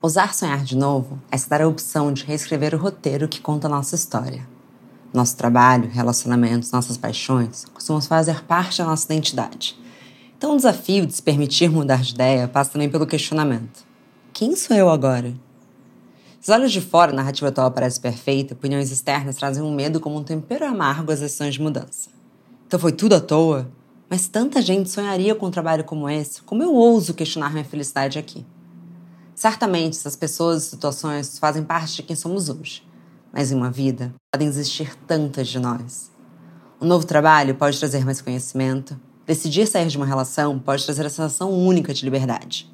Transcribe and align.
Ousar 0.00 0.32
sonhar 0.32 0.62
de 0.62 0.76
novo 0.76 1.20
é 1.28 1.36
se 1.36 1.50
dar 1.50 1.60
a 1.60 1.66
opção 1.66 2.12
de 2.12 2.24
reescrever 2.24 2.72
o 2.72 2.78
roteiro 2.78 3.26
que 3.26 3.40
conta 3.40 3.66
a 3.66 3.70
nossa 3.70 3.96
história. 3.96 4.48
Nosso 5.12 5.36
trabalho, 5.36 5.90
relacionamentos, 5.90 6.70
nossas 6.70 6.96
paixões 6.96 7.64
costumam 7.74 8.00
fazer 8.00 8.44
parte 8.44 8.78
da 8.78 8.84
nossa 8.84 9.12
identidade. 9.12 9.76
Então, 10.36 10.52
o 10.52 10.56
desafio 10.56 11.04
de 11.04 11.14
se 11.14 11.20
permitir 11.20 11.68
mudar 11.68 12.00
de 12.00 12.14
ideia 12.14 12.46
passa 12.46 12.70
também 12.70 12.88
pelo 12.88 13.08
questionamento: 13.08 13.84
quem 14.32 14.54
sou 14.54 14.76
eu 14.76 14.88
agora? 14.88 15.34
Se 16.40 16.52
olhos 16.52 16.70
de 16.70 16.80
fora 16.80 17.10
a 17.10 17.16
narrativa 17.16 17.48
atual 17.48 17.72
parece 17.72 17.98
perfeita, 17.98 18.54
opiniões 18.54 18.92
externas 18.92 19.34
trazem 19.34 19.64
um 19.64 19.74
medo 19.74 19.98
como 19.98 20.16
um 20.16 20.22
tempero 20.22 20.64
amargo 20.64 21.10
às 21.10 21.18
decisões 21.18 21.54
de 21.54 21.60
mudança. 21.60 22.08
Então 22.68 22.78
foi 22.78 22.92
tudo 22.92 23.16
à 23.16 23.20
toa? 23.20 23.68
Mas 24.08 24.28
tanta 24.28 24.62
gente 24.62 24.88
sonharia 24.88 25.34
com 25.34 25.46
um 25.46 25.50
trabalho 25.50 25.82
como 25.82 26.08
esse, 26.08 26.40
como 26.42 26.62
eu 26.62 26.72
ouso 26.72 27.14
questionar 27.14 27.50
minha 27.50 27.64
felicidade 27.64 28.16
aqui? 28.16 28.46
Certamente, 29.38 29.96
essas 29.96 30.16
pessoas 30.16 30.64
e 30.64 30.70
situações 30.70 31.38
fazem 31.38 31.62
parte 31.62 31.94
de 31.94 32.02
quem 32.02 32.16
somos 32.16 32.48
hoje. 32.48 32.82
Mas 33.32 33.52
em 33.52 33.54
uma 33.54 33.70
vida, 33.70 34.12
podem 34.32 34.48
existir 34.48 34.96
tantas 35.06 35.46
de 35.46 35.60
nós. 35.60 36.10
Um 36.80 36.86
novo 36.88 37.06
trabalho 37.06 37.54
pode 37.54 37.78
trazer 37.78 38.04
mais 38.04 38.20
conhecimento. 38.20 38.98
Decidir 39.24 39.68
sair 39.68 39.86
de 39.86 39.96
uma 39.96 40.04
relação 40.04 40.58
pode 40.58 40.84
trazer 40.84 41.06
a 41.06 41.08
sensação 41.08 41.52
única 41.52 41.94
de 41.94 42.04
liberdade. 42.04 42.68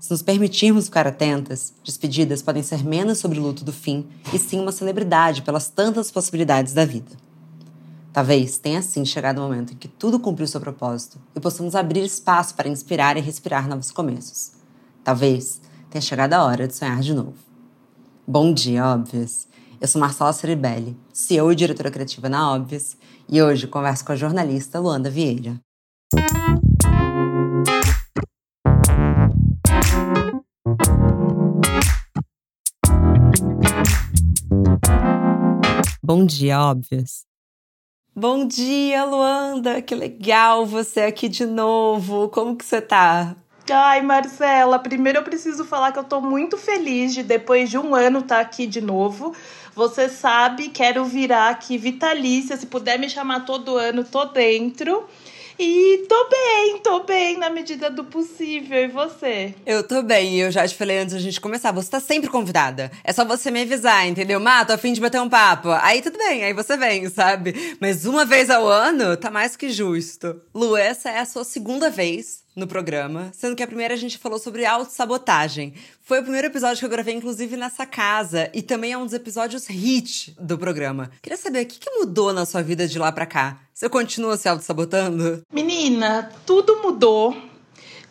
Se 0.00 0.10
nos 0.10 0.22
permitirmos 0.22 0.86
ficar 0.86 1.06
atentas, 1.06 1.74
despedidas 1.84 2.40
podem 2.40 2.62
ser 2.62 2.82
menos 2.82 3.18
sobre 3.18 3.38
o 3.38 3.42
luto 3.42 3.62
do 3.62 3.70
fim 3.70 4.06
e 4.32 4.38
sim 4.38 4.60
uma 4.60 4.72
celebridade 4.72 5.42
pelas 5.42 5.68
tantas 5.68 6.10
possibilidades 6.10 6.72
da 6.72 6.86
vida. 6.86 7.14
Talvez 8.14 8.56
tenha 8.56 8.78
assim 8.78 9.04
chegado 9.04 9.40
o 9.40 9.42
momento 9.42 9.74
em 9.74 9.76
que 9.76 9.88
tudo 9.88 10.18
cumpriu 10.18 10.46
seu 10.46 10.58
propósito 10.58 11.18
e 11.36 11.40
possamos 11.40 11.74
abrir 11.74 12.02
espaço 12.02 12.54
para 12.54 12.66
inspirar 12.66 13.18
e 13.18 13.20
respirar 13.20 13.68
novos 13.68 13.90
começos. 13.90 14.52
Talvez 15.04 15.60
tenha 15.92 16.00
chegado 16.00 16.32
a 16.32 16.42
hora 16.42 16.66
de 16.66 16.74
sonhar 16.74 17.00
de 17.00 17.12
novo. 17.12 17.34
Bom 18.26 18.54
dia, 18.54 18.86
óbvias! 18.86 19.46
Eu 19.78 19.86
sou 19.86 20.00
Marcela 20.00 20.32
Ceribelli, 20.32 20.96
CEO 21.12 21.52
e 21.52 21.54
diretora 21.54 21.90
criativa 21.90 22.30
na 22.30 22.50
Óbvias, 22.50 22.96
e 23.28 23.42
hoje 23.42 23.66
converso 23.66 24.02
com 24.02 24.12
a 24.12 24.16
jornalista 24.16 24.80
Luanda 24.80 25.10
Vieira. 25.10 25.60
Bom 36.02 36.24
dia, 36.24 36.58
óbvias! 36.58 37.24
Bom 38.14 38.46
dia, 38.46 39.04
Luanda! 39.04 39.82
Que 39.82 39.94
legal 39.94 40.64
você 40.64 41.00
aqui 41.00 41.28
de 41.28 41.44
novo! 41.44 42.30
Como 42.30 42.56
que 42.56 42.64
você 42.64 42.80
tá? 42.80 43.36
Ai, 43.70 44.02
Marcela, 44.02 44.78
primeiro 44.78 45.18
eu 45.20 45.22
preciso 45.22 45.64
falar 45.64 45.92
que 45.92 45.98
eu 45.98 46.04
tô 46.04 46.20
muito 46.20 46.56
feliz 46.58 47.14
de 47.14 47.22
depois 47.22 47.70
de 47.70 47.78
um 47.78 47.94
ano 47.94 48.18
estar 48.18 48.36
tá 48.36 48.40
aqui 48.40 48.66
de 48.66 48.80
novo. 48.80 49.34
Você 49.74 50.08
sabe, 50.08 50.68
quero 50.68 51.04
virar 51.04 51.48
aqui 51.50 51.78
vitalícia, 51.78 52.56
se 52.56 52.66
puder 52.66 52.98
me 52.98 53.08
chamar 53.08 53.44
todo 53.44 53.76
ano, 53.76 54.04
tô 54.04 54.24
dentro. 54.24 55.04
E 55.58 56.06
tô 56.08 56.28
bem, 56.28 56.78
tô 56.78 57.04
bem 57.04 57.38
na 57.38 57.50
medida 57.50 57.90
do 57.90 58.04
possível. 58.04 58.84
E 58.84 58.88
você? 58.88 59.54
Eu 59.66 59.86
tô 59.86 60.02
bem. 60.02 60.40
Eu 60.40 60.50
já 60.50 60.66
te 60.66 60.74
falei 60.74 60.98
antes 60.98 61.14
da 61.14 61.20
gente 61.20 61.40
começar. 61.40 61.72
Você 61.72 61.90
tá 61.90 62.00
sempre 62.00 62.30
convidada. 62.30 62.90
É 63.04 63.12
só 63.12 63.24
você 63.24 63.50
me 63.50 63.62
avisar, 63.62 64.06
entendeu? 64.06 64.40
Mato, 64.40 64.72
a 64.72 64.78
fim 64.78 64.92
de 64.92 65.00
bater 65.00 65.20
um 65.20 65.28
papo. 65.28 65.68
Aí 65.70 66.00
tudo 66.02 66.18
bem, 66.18 66.44
aí 66.44 66.52
você 66.52 66.76
vem, 66.76 67.08
sabe? 67.08 67.76
Mas 67.80 68.04
uma 68.06 68.24
vez 68.24 68.50
ao 68.50 68.66
ano 68.66 69.16
tá 69.16 69.30
mais 69.30 69.56
que 69.56 69.70
justo. 69.70 70.40
Lu, 70.54 70.76
essa 70.76 71.10
é 71.10 71.18
a 71.18 71.26
sua 71.26 71.44
segunda 71.44 71.90
vez 71.90 72.42
no 72.54 72.66
programa, 72.66 73.30
sendo 73.32 73.56
que 73.56 73.62
a 73.62 73.66
primeira 73.66 73.94
a 73.94 73.96
gente 73.96 74.18
falou 74.18 74.38
sobre 74.38 74.66
autossabotagem. 74.66 75.74
Foi 76.02 76.20
o 76.20 76.22
primeiro 76.22 76.48
episódio 76.48 76.78
que 76.78 76.84
eu 76.84 76.90
gravei, 76.90 77.14
inclusive, 77.14 77.56
nessa 77.56 77.86
casa, 77.86 78.50
e 78.52 78.60
também 78.60 78.92
é 78.92 78.98
um 78.98 79.04
dos 79.04 79.14
episódios 79.14 79.66
hit 79.66 80.34
do 80.38 80.58
programa. 80.58 81.10
Queria 81.22 81.38
saber, 81.38 81.64
o 81.64 81.66
que, 81.66 81.78
que 81.78 81.90
mudou 81.90 82.32
na 82.32 82.44
sua 82.44 82.62
vida 82.62 82.86
de 82.86 82.98
lá 82.98 83.10
pra 83.10 83.24
cá? 83.24 83.60
Você 83.82 83.88
continua 83.88 84.36
se 84.36 84.48
autossabotando? 84.48 85.42
Menina, 85.52 86.30
tudo 86.46 86.80
mudou 86.82 87.36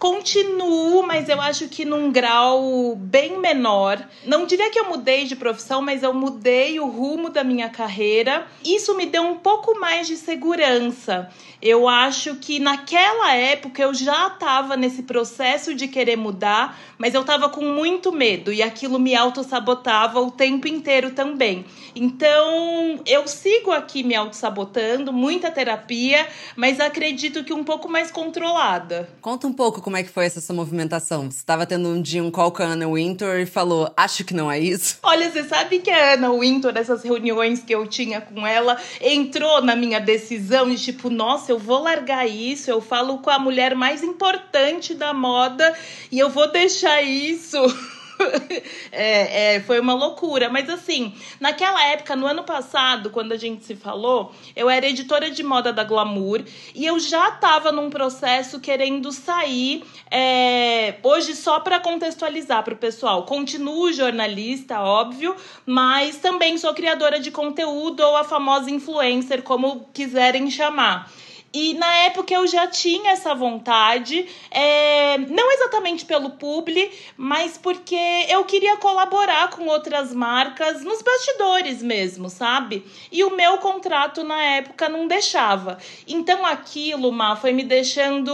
Continuo, 0.01 1.03
mas 1.03 1.29
eu 1.29 1.39
acho 1.39 1.69
que 1.69 1.85
num 1.85 2.11
grau 2.11 2.95
bem 2.95 3.37
menor. 3.37 4.03
Não 4.25 4.47
diria 4.47 4.71
que 4.71 4.79
eu 4.79 4.89
mudei 4.89 5.25
de 5.25 5.35
profissão, 5.35 5.79
mas 5.79 6.01
eu 6.01 6.11
mudei 6.11 6.79
o 6.79 6.87
rumo 6.87 7.29
da 7.29 7.43
minha 7.43 7.69
carreira. 7.69 8.47
Isso 8.65 8.97
me 8.97 9.05
deu 9.05 9.21
um 9.21 9.37
pouco 9.37 9.79
mais 9.79 10.07
de 10.07 10.17
segurança. 10.17 11.29
Eu 11.61 11.87
acho 11.87 12.37
que 12.37 12.59
naquela 12.59 13.35
época 13.35 13.83
eu 13.83 13.93
já 13.93 14.25
estava 14.25 14.75
nesse 14.75 15.03
processo 15.03 15.75
de 15.75 15.87
querer 15.87 16.15
mudar, 16.15 16.79
mas 16.97 17.13
eu 17.13 17.21
estava 17.21 17.49
com 17.49 17.63
muito 17.63 18.11
medo 18.11 18.51
e 18.51 18.63
aquilo 18.63 18.97
me 18.97 19.15
auto-sabotava 19.15 20.19
o 20.19 20.31
tempo 20.31 20.67
inteiro 20.67 21.11
também. 21.11 21.63
Então, 21.95 22.99
eu 23.05 23.27
sigo 23.27 23.69
aqui 23.69 24.01
me 24.01 24.15
auto-sabotando, 24.15 25.13
muita 25.13 25.51
terapia, 25.51 26.27
mas 26.55 26.79
acredito 26.79 27.43
que 27.43 27.53
um 27.53 27.63
pouco 27.63 27.87
mais 27.87 28.09
controlada. 28.09 29.07
Conta 29.21 29.45
um 29.45 29.53
pouco 29.53 29.79
como 29.91 29.97
é 29.97 30.03
que 30.03 30.09
foi 30.09 30.23
essa 30.23 30.39
sua 30.39 30.55
movimentação? 30.55 31.29
Você 31.29 31.39
estava 31.39 31.65
tendo 31.65 31.89
um 31.89 32.01
dia 32.01 32.23
um 32.23 32.31
call 32.31 32.49
com 32.49 32.63
a 32.63 32.67
Ana 32.67 32.87
Winter 32.87 33.41
e 33.41 33.45
falou, 33.45 33.91
acho 33.97 34.23
que 34.23 34.33
não 34.33 34.49
é 34.49 34.57
isso? 34.57 34.97
Olha, 35.03 35.29
você 35.29 35.43
sabe 35.43 35.79
que 35.79 35.91
a 35.91 36.13
Ana 36.13 36.31
Winter, 36.31 36.71
essas 36.77 37.03
reuniões 37.03 37.61
que 37.61 37.75
eu 37.75 37.85
tinha 37.85 38.21
com 38.21 38.47
ela, 38.47 38.77
entrou 39.01 39.61
na 39.61 39.75
minha 39.75 39.99
decisão 39.99 40.69
de 40.69 40.81
tipo, 40.81 41.09
nossa, 41.09 41.51
eu 41.51 41.59
vou 41.59 41.83
largar 41.83 42.25
isso, 42.25 42.71
eu 42.71 42.79
falo 42.79 43.17
com 43.17 43.29
a 43.29 43.37
mulher 43.37 43.75
mais 43.75 44.01
importante 44.01 44.93
da 44.93 45.13
moda 45.13 45.73
e 46.09 46.17
eu 46.17 46.29
vou 46.29 46.49
deixar 46.49 47.01
isso. 47.01 47.57
é, 48.91 49.55
é, 49.55 49.59
foi 49.61 49.79
uma 49.79 49.93
loucura. 49.93 50.49
Mas 50.49 50.69
assim, 50.69 51.13
naquela 51.39 51.83
época, 51.87 52.15
no 52.15 52.25
ano 52.25 52.43
passado, 52.43 53.09
quando 53.09 53.31
a 53.31 53.37
gente 53.37 53.63
se 53.63 53.75
falou, 53.75 54.33
eu 54.55 54.69
era 54.69 54.87
editora 54.87 55.29
de 55.31 55.43
moda 55.43 55.71
da 55.71 55.83
Glamour 55.83 56.43
e 56.73 56.85
eu 56.85 56.99
já 56.99 57.29
estava 57.29 57.71
num 57.71 57.89
processo 57.89 58.59
querendo 58.59 59.11
sair. 59.11 59.83
É, 60.09 60.95
hoje, 61.03 61.35
só 61.35 61.59
para 61.59 61.79
contextualizar 61.79 62.63
para 62.63 62.73
o 62.73 62.77
pessoal, 62.77 63.23
continuo 63.23 63.91
jornalista, 63.93 64.81
óbvio, 64.81 65.35
mas 65.65 66.17
também 66.17 66.57
sou 66.57 66.73
criadora 66.73 67.19
de 67.19 67.31
conteúdo 67.31 68.01
ou 68.01 68.17
a 68.17 68.23
famosa 68.23 68.69
influencer, 68.69 69.41
como 69.43 69.89
quiserem 69.93 70.49
chamar. 70.49 71.09
E 71.53 71.73
na 71.73 71.97
época 72.05 72.33
eu 72.33 72.47
já 72.47 72.65
tinha 72.65 73.11
essa 73.11 73.35
vontade, 73.35 74.25
é, 74.49 75.17
não 75.17 75.51
exatamente 75.51 76.05
pelo 76.05 76.29
publi, 76.31 76.89
mas 77.17 77.57
porque 77.57 78.25
eu 78.29 78.45
queria 78.45 78.77
colaborar 78.77 79.49
com 79.49 79.67
outras 79.67 80.13
marcas 80.13 80.81
nos 80.81 81.01
bastidores 81.01 81.83
mesmo, 81.83 82.29
sabe? 82.29 82.85
E 83.11 83.21
o 83.25 83.35
meu 83.35 83.57
contrato 83.57 84.23
na 84.23 84.41
época 84.41 84.87
não 84.87 85.07
deixava. 85.07 85.77
Então 86.07 86.45
aquilo, 86.45 87.11
Má, 87.11 87.35
foi 87.35 87.51
me 87.51 87.63
deixando 87.63 88.33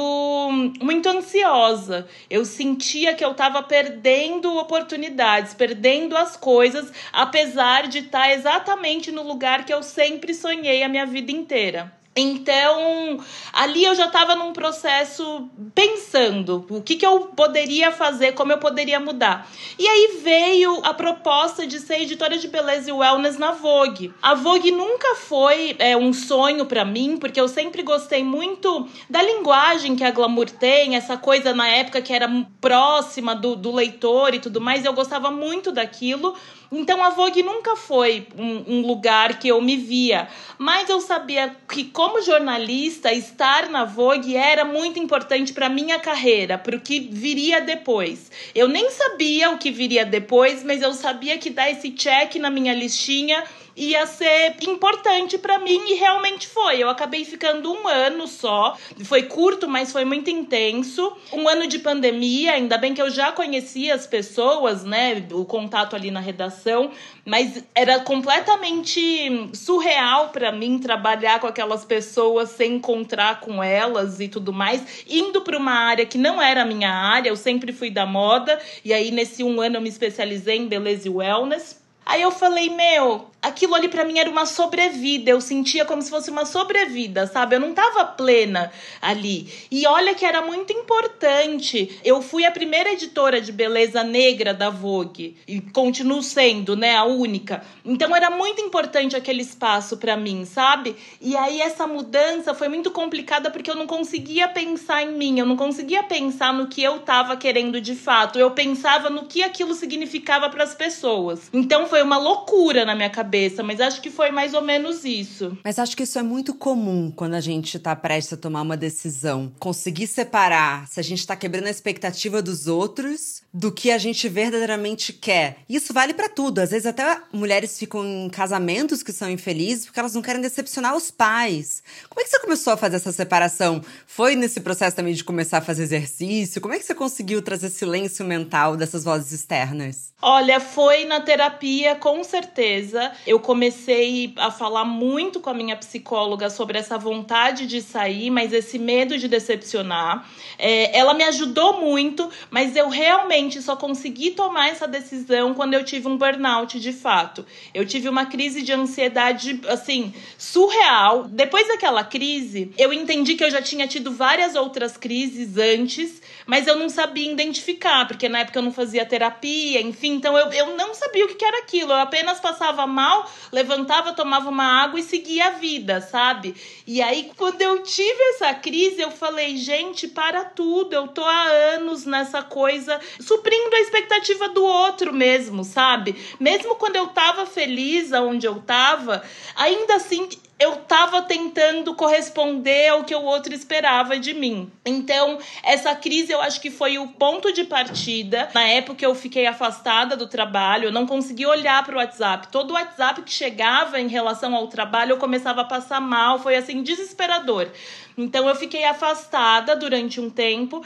muito 0.80 1.10
ansiosa. 1.10 2.08
Eu 2.30 2.46
sentia 2.46 3.16
que 3.16 3.26
eu 3.26 3.32
estava 3.32 3.64
perdendo 3.64 4.56
oportunidades, 4.58 5.56
perdendo 5.56 6.16
as 6.16 6.38
coisas, 6.38 6.92
apesar 7.12 7.88
de 7.88 8.00
estar 8.00 8.32
exatamente 8.32 9.12
no 9.12 9.24
lugar 9.24 9.66
que 9.66 9.74
eu 9.74 9.82
sempre 9.82 10.36
sonhei 10.36 10.84
a 10.84 10.90
minha 10.90 11.06
vida 11.08 11.32
inteira. 11.32 11.98
Então, 12.20 13.20
ali 13.54 13.86
eu 13.86 13.94
já 13.94 14.08
estava 14.08 14.36
num 14.36 14.52
processo 14.52 15.48
pensando 15.76 16.66
o 16.68 16.82
que, 16.82 16.96
que 16.96 17.06
eu 17.06 17.20
poderia 17.28 17.92
fazer, 17.92 18.32
como 18.32 18.52
eu 18.52 18.58
poderia 18.58 19.00
mudar. 19.00 19.48
E 19.78 19.88
aí 19.88 20.20
veio 20.24 20.82
a 20.84 20.96
proposta 20.96 21.68
de 21.68 21.80
ser 21.80 22.02
editora 22.02 22.40
de 22.40 22.48
beleza 22.48 22.90
e 22.90 22.92
wellness 22.94 23.38
na 23.38 23.52
Vogue. 23.52 24.12
A 24.20 24.34
Vogue 24.34 24.72
nunca 24.72 25.14
foi 25.14 25.76
é, 25.78 25.96
um 25.96 26.12
sonho 26.12 26.66
para 26.66 26.84
mim, 26.84 27.18
porque 27.18 27.40
eu 27.40 27.48
sempre 27.48 27.84
gostei 27.84 28.24
muito 28.24 28.90
da 29.08 29.22
linguagem 29.22 29.96
que 29.96 30.04
a 30.04 30.10
Glamour 30.10 30.50
tem, 30.50 30.96
essa 30.96 31.18
coisa 31.18 31.54
na 31.54 31.68
época 31.68 32.02
que 32.02 32.14
era 32.14 32.28
próxima 32.60 33.36
do, 33.36 33.56
do 33.56 33.72
leitor 33.72 34.34
e 34.34 34.40
tudo 34.40 34.60
mais. 34.60 34.84
Eu 34.84 34.94
gostava 34.94 35.30
muito 35.30 35.72
daquilo. 35.72 36.34
Então 36.72 37.02
a 37.02 37.12
Vogue 37.12 37.42
nunca 37.44 37.76
foi 37.76 38.28
um, 38.38 38.76
um, 38.76 38.88
lugar 38.88 39.40
que 39.40 39.48
eu 39.48 39.62
me 39.62 39.78
via, 39.78 40.28
mas 40.58 40.90
eu 40.90 41.00
sabia 41.00 41.56
que 41.72 41.86
como 41.86 42.22
jornalista 42.22 43.14
estar 43.14 43.70
na 43.70 43.86
Vogue 43.86 44.36
era 44.36 44.66
muito 44.66 45.00
importante 45.00 45.54
para 45.54 45.70
minha 45.70 45.98
carreira, 46.00 46.58
para 46.58 46.76
o 46.76 46.82
que 46.82 47.00
viria 47.00 47.62
depois. 47.62 48.30
Eu 48.54 48.68
nem 48.68 48.90
sabia 48.92 49.52
o 49.52 49.58
que 49.58 49.72
viria 49.72 50.06
depois, 50.06 50.64
mas 50.64 50.82
eu 50.82 50.94
sabia 50.94 51.38
que 51.38 51.50
dar 51.50 51.72
esse 51.72 51.92
check 51.92 52.36
na 52.36 52.50
minha 52.50 52.74
listinha 52.74 53.44
ia 53.78 54.08
ser 54.08 54.56
importante 54.64 55.38
para 55.38 55.60
mim 55.60 55.80
e 55.92 55.94
realmente 55.94 56.48
foi. 56.48 56.80
Eu 56.80 56.90
acabei 56.90 57.24
ficando 57.24 57.72
um 57.72 57.88
ano 57.88 58.28
só. 58.28 58.76
Foi 59.06 59.24
curto, 59.24 59.70
mas 59.70 59.92
foi 59.92 60.04
muito 60.04 60.32
intenso. 60.32 61.16
Um 61.32 61.48
ano 61.48 61.68
de 61.68 61.78
pandemia, 61.78 62.54
ainda 62.54 62.76
bem 62.78 62.96
que 62.96 63.02
eu 63.02 63.12
já 63.12 63.32
conhecia 63.32 63.94
as 63.94 64.08
pessoas, 64.08 64.84
né? 64.84 65.24
O 65.32 65.46
contato 65.46 65.96
ali 65.96 66.10
na 66.10 66.20
redação, 66.20 66.90
mas 67.24 67.64
era 67.76 68.00
completamente 68.00 69.52
surreal 69.54 70.30
para 70.30 70.52
mim 70.52 70.80
trabalhar 70.80 71.40
com 71.40 71.46
aquelas 71.46 71.86
pessoas 71.86 72.50
sem 72.50 72.76
encontrar 72.76 73.42
com 73.42 73.64
elas 73.64 74.20
e 74.20 74.28
tudo 74.28 74.52
mais, 74.52 75.06
indo 75.08 75.42
para 75.42 75.58
uma 75.58 75.74
área 75.74 76.06
que 76.06 76.18
não 76.18 76.42
era 76.42 76.64
a 76.64 76.66
minha 76.66 76.92
área. 76.92 77.30
Eu 77.30 77.36
sempre 77.36 77.72
fui 77.72 77.92
da 77.92 78.08
moda 78.08 78.60
e 78.84 78.92
aí 78.92 79.12
nesse 79.12 79.44
um 79.44 79.62
ano 79.62 79.76
eu 79.78 79.82
me 79.82 79.90
especializei 79.90 80.58
em 80.58 80.68
beleza 80.68 81.08
e 81.08 81.12
wellness. 81.12 81.86
Aí 82.08 82.22
eu 82.22 82.32
falei, 82.32 82.70
meu, 82.70 83.28
aquilo 83.48 83.76
ali 83.76 83.88
para 83.88 84.04
mim 84.04 84.20
era 84.20 84.30
uma 84.30 84.46
sobrevida. 84.46 85.32
Eu 85.32 85.42
sentia 85.42 85.86
como 85.86 86.02
se 86.02 86.10
fosse 86.10 86.30
uma 86.30 86.46
sobrevida, 86.46 87.26
sabe? 87.28 87.56
Eu 87.56 87.60
não 87.60 87.74
tava 87.74 88.06
plena 88.06 88.72
ali. 89.02 89.52
E 89.72 89.88
olha 89.88 90.14
que 90.14 90.26
era 90.26 90.42
muito 90.42 90.74
importante. 90.74 92.00
Eu 92.04 92.22
fui 92.22 92.46
a 92.46 92.52
primeira 92.52 92.92
editora 92.92 93.42
de 93.42 93.52
beleza 93.52 94.04
negra 94.04 94.54
da 94.54 94.70
Vogue 94.70 95.38
e 95.48 95.62
continuo 95.62 96.22
sendo, 96.22 96.76
né, 96.76 96.96
a 96.96 97.06
única. 97.06 97.64
Então 97.86 98.16
era 98.16 98.30
muito 98.30 98.62
importante 98.62 99.16
aquele 99.16 99.42
espaço 99.42 99.98
para 99.98 100.18
mim, 100.18 100.46
sabe? 100.46 100.96
E 101.22 101.36
aí 101.36 101.62
essa 101.62 101.88
mudança 101.88 102.54
foi 102.54 102.68
muito 102.68 102.92
complicada 102.92 103.50
porque 103.50 103.72
eu 103.72 103.76
não 103.76 103.88
conseguia 103.88 104.48
pensar 104.48 105.04
em 105.04 105.14
mim, 105.14 105.40
eu 105.40 105.46
não 105.46 105.56
conseguia 105.56 106.04
pensar 106.04 106.54
no 106.54 106.68
que 106.68 106.84
eu 106.84 107.00
tava 107.00 107.38
querendo 107.38 107.80
de 107.80 107.96
fato. 107.96 108.38
Eu 108.38 108.52
pensava 108.52 109.10
no 109.10 109.26
que 109.26 109.42
aquilo 109.42 109.74
significava 109.74 110.50
para 110.50 110.64
as 110.64 110.76
pessoas. 110.76 111.50
Então 111.54 111.88
foi 111.88 112.02
uma 112.02 112.18
loucura 112.18 112.86
na 112.86 112.96
minha 112.96 113.10
cabeça 113.10 113.37
cabeça, 113.38 113.62
mas 113.62 113.80
acho 113.80 114.02
que 114.02 114.10
foi 114.10 114.32
mais 114.32 114.54
ou 114.54 114.62
menos 114.62 115.06
isso. 115.06 115.58
Mas 115.64 115.78
acho 115.78 115.96
que 115.96 116.04
isso 116.04 116.18
é 116.18 116.24
muito 116.24 116.56
comum 116.56 117.12
quando 117.16 117.36
a 117.36 117.40
gente 117.40 117.78
tá 117.78 117.96
prestes 117.96 118.34
a 118.34 118.38
tomar 118.38 118.62
uma 118.62 118.76
decisão. 118.76 119.52
Conseguir 119.60 120.08
separar 120.08 120.88
se 120.88 121.00
a 121.00 121.04
gente 121.04 121.26
tá 121.26 121.36
quebrando 121.36 121.68
a 121.68 121.72
expectativa 121.72 122.42
dos 122.42 122.68
outros 122.68 123.44
do 123.54 123.72
que 123.72 123.92
a 123.92 123.98
gente 123.98 124.28
verdadeiramente 124.28 125.14
quer. 125.14 125.58
Isso 125.70 125.94
vale 125.94 126.14
para 126.14 126.30
tudo. 126.30 126.60
Às 126.60 126.72
vezes 126.72 126.88
até 126.88 127.20
mulheres 127.32 127.78
ficam 127.78 128.04
em 128.04 128.30
casamentos 128.30 129.04
que 129.04 129.14
são 129.14 129.30
infelizes 129.30 129.86
porque 129.86 130.00
elas 130.00 130.16
não 130.16 130.22
querem 130.22 130.42
decepcionar 130.42 130.96
os 130.96 131.12
pais. 131.12 131.84
Como 132.10 132.22
é 132.22 132.24
que 132.24 132.30
você 132.30 132.40
começou 132.40 132.74
a 132.74 132.78
fazer 132.78 132.96
essa 132.96 133.12
separação? 133.12 133.82
Foi 134.08 134.36
nesse 134.36 134.60
processo 134.62 134.96
também 134.96 135.14
de 135.14 135.24
começar 135.24 135.60
a 135.60 135.62
fazer 135.62 135.84
exercício? 135.84 136.62
Como 136.62 136.74
é 136.74 136.80
que 136.80 136.86
você 136.86 136.96
conseguiu 136.96 137.42
trazer 137.42 137.70
silêncio 137.70 138.26
mental 138.26 138.76
dessas 138.76 139.04
vozes 139.04 139.32
externas? 139.32 140.14
Olha, 140.22 140.60
foi 140.60 141.06
na 141.06 141.22
terapia, 141.22 141.96
com 141.96 142.24
certeza 142.24 143.12
eu 143.28 143.42
comecei 143.42 144.34
a 144.38 144.50
falar 144.50 144.86
muito 144.86 145.42
com 145.42 145.50
a 145.50 145.54
minha 145.54 145.76
psicóloga 145.76 146.50
sobre 146.50 146.78
essa 146.78 146.98
vontade 146.98 147.68
de 147.68 147.82
sair, 147.82 148.30
mas 148.30 148.54
esse 148.54 148.80
medo 148.80 149.18
de 149.18 149.28
decepcionar. 149.28 150.26
É, 150.58 150.98
ela 150.98 151.14
me 151.14 151.26
ajudou 151.26 151.82
muito, 151.82 152.32
mas 152.50 152.76
eu 152.78 152.88
realmente 152.88 153.62
só 153.62 153.76
consegui 153.76 154.32
tomar 154.32 154.70
essa 154.70 154.88
decisão 154.88 155.54
quando 155.54 155.74
eu 155.74 155.84
tive 155.84 156.08
um 156.08 156.18
burnout 156.18 156.80
de 156.80 156.94
fato. 156.94 157.46
Eu 157.74 157.86
tive 157.86 158.08
uma 158.08 158.26
crise 158.26 158.62
de 158.62 158.72
ansiedade, 158.72 159.60
assim, 159.68 160.14
surreal. 160.38 161.26
Depois 161.26 161.68
daquela 161.68 162.06
crise, 162.06 162.72
eu 162.78 162.94
entendi 162.94 163.36
que 163.36 163.44
eu 163.44 163.52
já 163.52 163.62
tinha 163.62 163.88
tido 163.88 164.10
várias 164.10 164.56
outras 164.56 164.96
crises 164.96 165.58
antes, 165.58 166.22
mas 166.46 166.66
eu 166.66 166.78
não 166.78 166.88
sabia 166.88 167.30
identificar, 167.30 168.08
porque 168.08 168.30
na 168.30 168.40
época 168.40 168.60
eu 168.60 168.64
não 168.64 168.72
fazia 168.72 169.06
terapia, 169.06 169.82
enfim, 169.82 170.14
então 170.14 170.38
eu, 170.38 170.50
eu 170.54 170.78
não 170.78 170.94
sabia 170.94 171.26
o 171.26 171.28
que 171.28 171.44
era 171.44 171.58
aquilo. 171.60 171.92
Eu 171.92 171.98
apenas 171.98 172.40
passava 172.40 172.88
mal 172.88 173.07
mal, 173.08 173.32
levantava, 173.52 174.14
tomava 174.14 174.50
uma 174.50 174.84
água 174.84 175.00
e 175.00 175.04
seguia 175.04 175.48
a 175.48 175.52
vida, 175.52 176.02
sabe? 176.02 176.56
E 176.86 177.02
aí, 177.02 177.32
quando 177.38 177.62
eu 177.62 177.82
tive 177.84 178.22
essa 178.34 178.54
crise, 178.54 179.02
eu 179.02 179.12
falei, 179.12 179.56
gente, 179.58 180.08
para 180.08 180.44
tudo, 180.44 180.94
eu 180.94 181.08
tô 181.08 181.24
há 181.24 181.44
anos 181.76 182.06
nessa 182.06 182.44
coisa, 182.44 183.00
suprindo 183.20 183.76
a 183.76 183.80
expectativa 183.80 184.50
do 184.50 184.64
outro 184.64 185.14
mesmo, 185.14 185.64
sabe? 185.64 186.16
Mesmo 186.40 186.76
quando 186.76 186.98
eu 186.98 187.08
tava 187.08 187.46
feliz 187.46 188.12
aonde 188.12 188.46
eu 188.46 188.62
tava, 188.62 189.24
ainda 189.56 189.96
assim 189.96 190.28
eu 190.60 190.74
estava 190.74 191.22
tentando 191.22 191.94
corresponder 191.94 192.90
ao 192.90 193.04
que 193.04 193.14
o 193.14 193.22
outro 193.22 193.54
esperava 193.54 194.20
de 194.20 194.34
mim. 194.34 194.72
Então, 194.84 195.38
essa 195.64 195.96
crise 195.96 196.32
eu 196.32 196.42
acho 196.42 196.60
que 196.60 196.72
foi 196.72 196.98
o 196.98 197.10
ponto 197.10 197.54
de 197.54 197.64
partida. 197.64 198.50
Na 198.54 198.64
época 198.64 199.06
eu 199.06 199.14
fiquei 199.14 199.46
afastada 199.46 200.16
do 200.18 200.28
trabalho, 200.28 200.86
eu 200.86 200.92
não 200.92 201.06
conseguia 201.06 201.48
olhar 201.48 201.84
para 201.86 201.96
o 201.96 201.98
WhatsApp. 201.98 202.48
Todo 202.48 202.72
o 202.72 202.74
WhatsApp 202.74 203.22
que 203.22 203.32
chegava 203.32 204.00
em 204.00 204.08
relação 204.08 204.56
ao 204.56 204.68
trabalho 204.68 205.12
eu 205.12 205.18
começava 205.18 205.62
a 205.62 205.66
passar 205.66 206.02
mal, 206.02 206.40
foi 206.40 206.56
assim 206.56 206.82
desesperador. 206.82 207.70
Então 208.18 208.50
eu 208.50 208.56
fiquei 208.56 208.84
afastada 208.84 209.76
durante 209.76 210.20
um 210.20 210.30
tempo. 210.30 210.84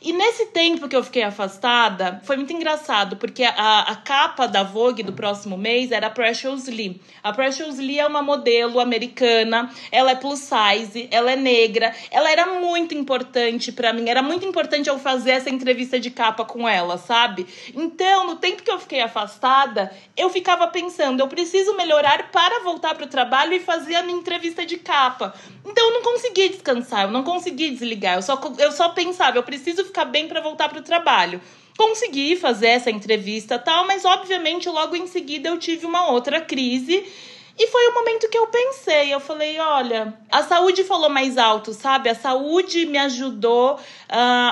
E 0.00 0.12
nesse 0.12 0.46
tempo 0.46 0.88
que 0.88 0.94
eu 0.94 1.02
fiquei 1.02 1.24
afastada, 1.24 2.20
foi 2.24 2.36
muito 2.36 2.52
engraçado, 2.52 3.16
porque 3.16 3.42
a, 3.42 3.80
a 3.80 3.96
capa 3.96 4.46
da 4.46 4.62
Vogue 4.62 5.02
do 5.02 5.12
próximo 5.12 5.58
mês 5.58 5.90
era 5.90 6.06
a 6.06 6.10
Precious 6.10 6.66
Lee. 6.66 7.00
A 7.22 7.32
Precious 7.32 7.78
Lee 7.78 7.98
é 7.98 8.06
uma 8.06 8.22
modelo 8.22 8.78
americana, 8.78 9.70
ela 9.90 10.12
é 10.12 10.14
plus 10.14 10.38
size, 10.38 11.08
ela 11.10 11.32
é 11.32 11.36
negra, 11.36 11.92
ela 12.12 12.30
era 12.30 12.46
muito 12.46 12.94
importante 12.94 13.72
para 13.72 13.92
mim, 13.92 14.08
era 14.08 14.22
muito 14.22 14.46
importante 14.46 14.88
eu 14.88 14.98
fazer 15.00 15.32
essa 15.32 15.50
entrevista 15.50 15.98
de 15.98 16.10
capa 16.10 16.44
com 16.44 16.68
ela, 16.68 16.96
sabe? 16.96 17.46
Então, 17.74 18.26
no 18.26 18.36
tempo 18.36 18.62
que 18.62 18.70
eu 18.70 18.78
fiquei 18.78 19.00
afastada, 19.00 19.90
eu 20.16 20.30
ficava 20.30 20.68
pensando, 20.68 21.20
eu 21.20 21.28
preciso 21.28 21.76
melhorar 21.76 22.30
para 22.30 22.62
voltar 22.62 22.94
para 22.94 23.04
o 23.04 23.08
trabalho 23.08 23.52
e 23.52 23.60
fazer 23.60 23.96
a 23.96 24.02
minha 24.02 24.18
entrevista 24.18 24.64
de 24.64 24.76
capa. 24.76 25.34
Então, 25.64 25.88
eu 25.88 25.94
não 25.94 26.02
consegui 26.02 26.48
descansar, 26.50 27.02
eu 27.02 27.10
não 27.10 27.24
consegui 27.24 27.70
desligar, 27.70 28.14
eu 28.14 28.22
só, 28.22 28.40
eu 28.58 28.70
só 28.70 28.90
pensava, 28.90 29.36
eu 29.36 29.42
preciso 29.42 29.87
ficar 29.88 30.04
bem 30.04 30.28
para 30.28 30.40
voltar 30.40 30.68
para 30.68 30.78
o 30.78 30.82
trabalho. 30.82 31.40
Consegui 31.76 32.36
fazer 32.36 32.68
essa 32.68 32.90
entrevista 32.90 33.58
tal, 33.58 33.86
mas 33.86 34.04
obviamente 34.04 34.68
logo 34.68 34.96
em 34.96 35.06
seguida 35.06 35.48
eu 35.48 35.58
tive 35.58 35.86
uma 35.86 36.10
outra 36.10 36.40
crise 36.40 37.04
e 37.58 37.66
foi 37.66 37.88
o 37.88 37.94
momento 37.94 38.28
que 38.28 38.38
eu 38.38 38.46
pensei, 38.46 39.12
eu 39.12 39.18
falei, 39.18 39.58
olha, 39.58 40.14
a 40.30 40.44
saúde 40.44 40.84
falou 40.84 41.08
mais 41.08 41.36
alto, 41.36 41.72
sabe? 41.72 42.08
A 42.08 42.14
saúde 42.14 42.86
me 42.86 42.98
ajudou 42.98 43.74
uh, 43.74 43.78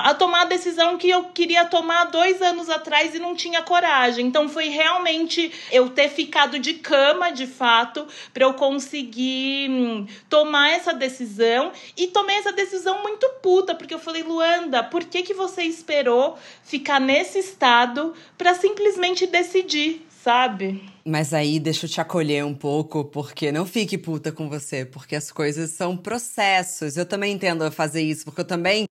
a 0.03 0.13
tomar 0.13 0.41
a 0.41 0.45
decisão 0.45 0.97
que 0.97 1.09
eu 1.09 1.23
queria 1.25 1.63
tomar 1.63 2.05
dois 2.05 2.41
anos 2.41 2.69
atrás 2.69 3.15
e 3.15 3.19
não 3.19 3.33
tinha 3.33 3.61
coragem. 3.61 4.25
Então 4.25 4.49
foi 4.49 4.67
realmente 4.67 5.53
eu 5.71 5.89
ter 5.89 6.09
ficado 6.09 6.59
de 6.59 6.73
cama, 6.73 7.31
de 7.31 7.47
fato, 7.47 8.05
para 8.33 8.43
eu 8.43 8.53
conseguir 8.55 9.69
hum, 9.69 10.05
tomar 10.29 10.71
essa 10.71 10.93
decisão. 10.93 11.71
E 11.95 12.07
tomei 12.07 12.35
essa 12.35 12.51
decisão 12.51 13.01
muito 13.03 13.27
puta, 13.41 13.73
porque 13.73 13.93
eu 13.93 13.99
falei, 13.99 14.23
Luanda, 14.23 14.83
por 14.83 15.05
que, 15.05 15.23
que 15.23 15.33
você 15.33 15.63
esperou 15.63 16.37
ficar 16.63 16.99
nesse 16.99 17.39
estado 17.39 18.13
para 18.37 18.53
simplesmente 18.53 19.25
decidir? 19.25 20.06
Sabe? 20.27 20.83
Mas 21.05 21.33
aí 21.33 21.57
deixa 21.57 21.85
eu 21.85 21.89
te 21.89 22.01
acolher 22.01 22.43
um 22.43 22.53
pouco, 22.53 23.05
porque 23.05 23.49
não 23.49 23.65
fique 23.65 23.97
puta 23.97 24.29
com 24.29 24.49
você, 24.49 24.83
porque 24.83 25.15
as 25.15 25.31
coisas 25.31 25.69
são 25.69 25.95
processos. 25.95 26.97
Eu 26.97 27.05
também 27.05 27.33
entendo 27.33 27.71
fazer 27.71 28.01
isso, 28.01 28.25
porque 28.25 28.41
eu 28.41 28.45
também 28.45 28.83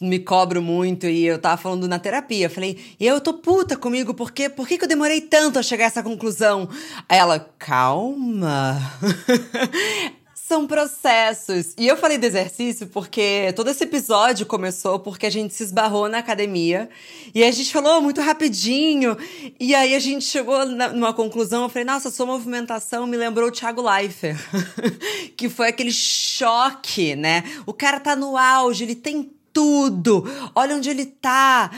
me 0.00 0.20
cobro 0.20 0.62
muito 0.62 1.08
e 1.08 1.26
eu 1.26 1.36
tava 1.36 1.60
falando 1.60 1.88
na 1.88 1.98
terapia. 1.98 2.46
Eu 2.46 2.50
falei, 2.50 2.78
eu 3.00 3.20
tô 3.20 3.34
puta 3.34 3.76
comigo, 3.76 4.14
porque 4.14 4.48
por 4.48 4.68
que, 4.68 4.78
que 4.78 4.84
eu 4.84 4.88
demorei 4.88 5.20
tanto 5.20 5.58
a 5.58 5.64
chegar 5.64 5.86
a 5.86 5.88
essa 5.88 6.02
conclusão? 6.02 6.68
Aí 7.08 7.18
ela, 7.18 7.40
calma. 7.58 8.78
São 10.46 10.66
processos. 10.66 11.72
E 11.78 11.86
eu 11.88 11.96
falei 11.96 12.18
do 12.18 12.26
exercício 12.26 12.86
porque 12.88 13.50
todo 13.56 13.70
esse 13.70 13.82
episódio 13.82 14.44
começou 14.44 14.98
porque 14.98 15.24
a 15.24 15.30
gente 15.30 15.54
se 15.54 15.62
esbarrou 15.62 16.06
na 16.06 16.18
academia 16.18 16.90
e 17.34 17.42
a 17.42 17.50
gente 17.50 17.72
falou 17.72 18.02
muito 18.02 18.20
rapidinho. 18.20 19.16
E 19.58 19.74
aí 19.74 19.94
a 19.94 19.98
gente 19.98 20.26
chegou 20.26 20.66
numa 20.66 21.14
conclusão. 21.14 21.62
Eu 21.62 21.70
falei, 21.70 21.86
nossa, 21.86 22.10
sua 22.10 22.26
movimentação 22.26 23.06
me 23.06 23.16
lembrou 23.16 23.48
o 23.48 23.50
Thiago 23.50 23.80
Leifert, 23.80 24.36
que 25.34 25.48
foi 25.48 25.68
aquele 25.68 25.92
choque, 25.92 27.16
né? 27.16 27.42
O 27.64 27.72
cara 27.72 27.98
tá 27.98 28.14
no 28.14 28.36
auge, 28.36 28.84
ele 28.84 28.94
tem 28.94 29.32
tudo. 29.50 30.30
Olha 30.54 30.76
onde 30.76 30.90
ele 30.90 31.06
tá. 31.06 31.70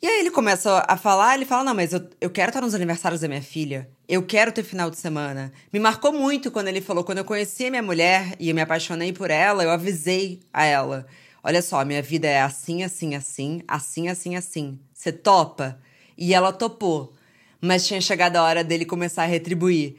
E 0.00 0.06
aí 0.06 0.20
ele 0.20 0.30
começa 0.30 0.84
a 0.86 0.96
falar, 0.96 1.34
ele 1.34 1.44
fala: 1.44 1.64
Não, 1.64 1.74
mas 1.74 1.92
eu, 1.92 2.08
eu 2.20 2.30
quero 2.30 2.50
estar 2.50 2.60
nos 2.60 2.74
aniversários 2.74 3.20
da 3.20 3.28
minha 3.28 3.42
filha. 3.42 3.88
Eu 4.08 4.22
quero 4.22 4.52
ter 4.52 4.62
final 4.62 4.88
de 4.90 4.96
semana. 4.96 5.52
Me 5.72 5.80
marcou 5.80 6.12
muito 6.12 6.50
quando 6.52 6.68
ele 6.68 6.80
falou: 6.80 7.02
quando 7.02 7.18
eu 7.18 7.24
conheci 7.24 7.66
a 7.66 7.70
minha 7.70 7.82
mulher 7.82 8.36
e 8.38 8.48
eu 8.48 8.54
me 8.54 8.60
apaixonei 8.60 9.12
por 9.12 9.30
ela, 9.30 9.64
eu 9.64 9.70
avisei 9.70 10.38
a 10.52 10.64
ela: 10.64 11.04
Olha 11.42 11.60
só, 11.60 11.84
minha 11.84 12.00
vida 12.00 12.28
é 12.28 12.40
assim, 12.40 12.84
assim, 12.84 13.16
assim, 13.16 13.60
assim, 13.66 14.08
assim, 14.08 14.36
assim. 14.36 14.78
Você 14.94 15.10
topa? 15.10 15.80
E 16.16 16.32
ela 16.32 16.52
topou. 16.52 17.12
Mas 17.60 17.84
tinha 17.84 18.00
chegado 18.00 18.36
a 18.36 18.42
hora 18.44 18.62
dele 18.62 18.84
começar 18.84 19.24
a 19.24 19.26
retribuir. 19.26 19.96